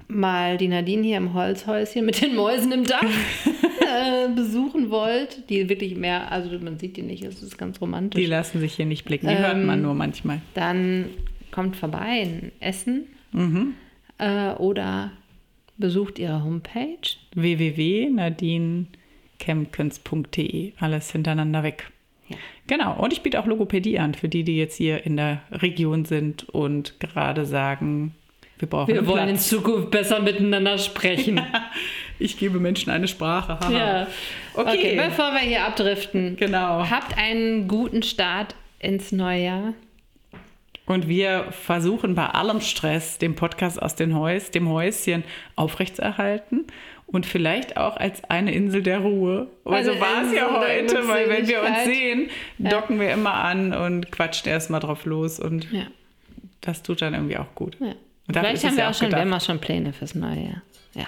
mal 0.08 0.56
die 0.56 0.68
Nadine 0.68 1.02
hier 1.02 1.16
im 1.16 1.34
Holzhäuschen 1.34 2.06
mit 2.06 2.22
den 2.22 2.36
Mäusen 2.36 2.70
im 2.70 2.84
Dach 2.84 3.02
äh, 3.80 4.28
besuchen 4.34 4.90
wollt, 4.90 5.50
die 5.50 5.68
wirklich 5.68 5.96
mehr, 5.96 6.30
also 6.30 6.56
man 6.60 6.78
sieht 6.78 6.96
die 6.96 7.02
nicht, 7.02 7.24
es 7.24 7.42
ist 7.42 7.58
ganz 7.58 7.80
romantisch. 7.80 8.20
die 8.22 8.26
lassen 8.30 8.60
sich 8.60 8.74
hier 8.74 8.86
nicht 8.86 9.04
blicken. 9.04 9.26
Die 9.28 9.36
hört 9.36 9.54
Ähm, 9.56 9.66
man 9.66 9.82
nur 9.82 9.94
manchmal. 9.94 10.40
dann 10.54 11.06
kommt 11.50 11.74
vorbei 11.76 12.20
in 12.22 12.52
Essen 12.60 13.06
Mhm. 13.32 13.74
äh, 14.18 14.52
oder 14.52 15.10
besucht 15.78 16.18
ihre 16.20 16.44
Homepage. 16.44 16.96
www.nadinekempkens.de. 19.38 20.72
Alles 20.80 21.10
hintereinander 21.10 21.62
weg. 21.62 21.90
Ja. 22.28 22.36
Genau. 22.66 22.94
Und 22.96 23.12
ich 23.12 23.22
biete 23.22 23.40
auch 23.40 23.46
Logopädie 23.46 23.98
an 23.98 24.14
für 24.14 24.28
die, 24.28 24.42
die 24.44 24.56
jetzt 24.56 24.76
hier 24.76 25.04
in 25.06 25.16
der 25.16 25.42
Region 25.52 26.04
sind 26.04 26.48
und 26.48 26.98
gerade 27.00 27.46
sagen, 27.46 28.14
wir 28.58 28.68
brauchen 28.68 28.92
Wir 28.92 29.06
wollen 29.06 29.28
in 29.28 29.34
Platz. 29.34 29.48
Zukunft 29.48 29.90
besser 29.90 30.20
miteinander 30.20 30.78
sprechen. 30.78 31.40
Ich 32.18 32.38
gebe 32.38 32.58
Menschen 32.58 32.88
eine 32.90 33.08
Sprache. 33.08 33.58
Ja. 33.70 34.06
Okay. 34.54 34.70
Okay. 34.70 34.96
bevor 34.96 35.32
wir 35.32 35.40
hier 35.40 35.66
abdriften, 35.66 36.36
Genau. 36.38 36.88
habt 36.88 37.14
einen 37.18 37.68
guten 37.68 38.02
Start 38.02 38.54
ins 38.78 39.12
neue 39.12 39.44
Jahr. 39.44 39.74
Und 40.86 41.08
wir 41.08 41.48
versuchen 41.50 42.14
bei 42.14 42.24
allem 42.24 42.62
Stress 42.62 43.18
den 43.18 43.34
Podcast 43.34 43.82
aus 43.82 43.96
dem, 43.96 44.18
Häus, 44.18 44.50
dem 44.50 44.66
Häuschen 44.70 45.24
aufrechtzuerhalten 45.56 46.64
und 47.06 47.24
vielleicht 47.26 47.76
auch 47.76 47.96
als 47.96 48.22
eine 48.24 48.52
Insel 48.52 48.82
der 48.82 48.98
Ruhe. 48.98 49.46
Weil 49.64 49.84
so 49.84 49.92
Eine 49.92 50.00
war 50.00 50.22
es 50.24 50.32
ja 50.32 50.50
heute, 50.60 51.08
weil 51.08 51.28
wenn 51.28 51.46
wir 51.48 51.62
uns 51.62 51.84
sehen, 51.84 52.30
docken 52.58 52.98
wir 53.00 53.10
immer 53.12 53.34
an 53.34 53.72
und 53.72 54.10
quatschen 54.10 54.50
erstmal 54.50 54.80
drauf 54.80 55.04
los 55.04 55.38
und 55.40 55.70
Ja. 55.72 55.84
das 56.60 56.82
tut 56.82 57.00
dann 57.02 57.14
irgendwie 57.14 57.36
auch 57.38 57.54
gut. 57.54 57.76
ja. 57.80 57.94
Vielleicht 58.28 58.64
haben 58.64 58.76
wir 58.76 58.84
ja 58.84 58.90
auch 58.90 58.94
schon, 58.94 59.10
wir 59.12 59.18
haben 59.20 59.32
auch 59.32 59.40
schon 59.40 59.60
Pläne 59.60 59.92
fürs 59.92 60.16
neue 60.16 60.40
Jahr. 60.40 60.62
Ja, 60.94 61.06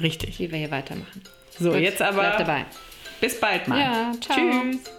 Richtig. 0.00 0.40
wie 0.40 0.50
wir 0.50 0.58
hier 0.58 0.70
weitermachen. 0.72 1.22
So, 1.58 1.70
Gut, 1.70 1.78
jetzt 1.80 2.02
aber 2.02 2.18
Bleibt 2.22 2.40
dabei. 2.40 2.64
bis 3.20 3.38
bald 3.38 3.68
mal. 3.68 3.78
Ja, 3.78 4.12
ciao. 4.20 4.36
Tschüss. 4.36 4.95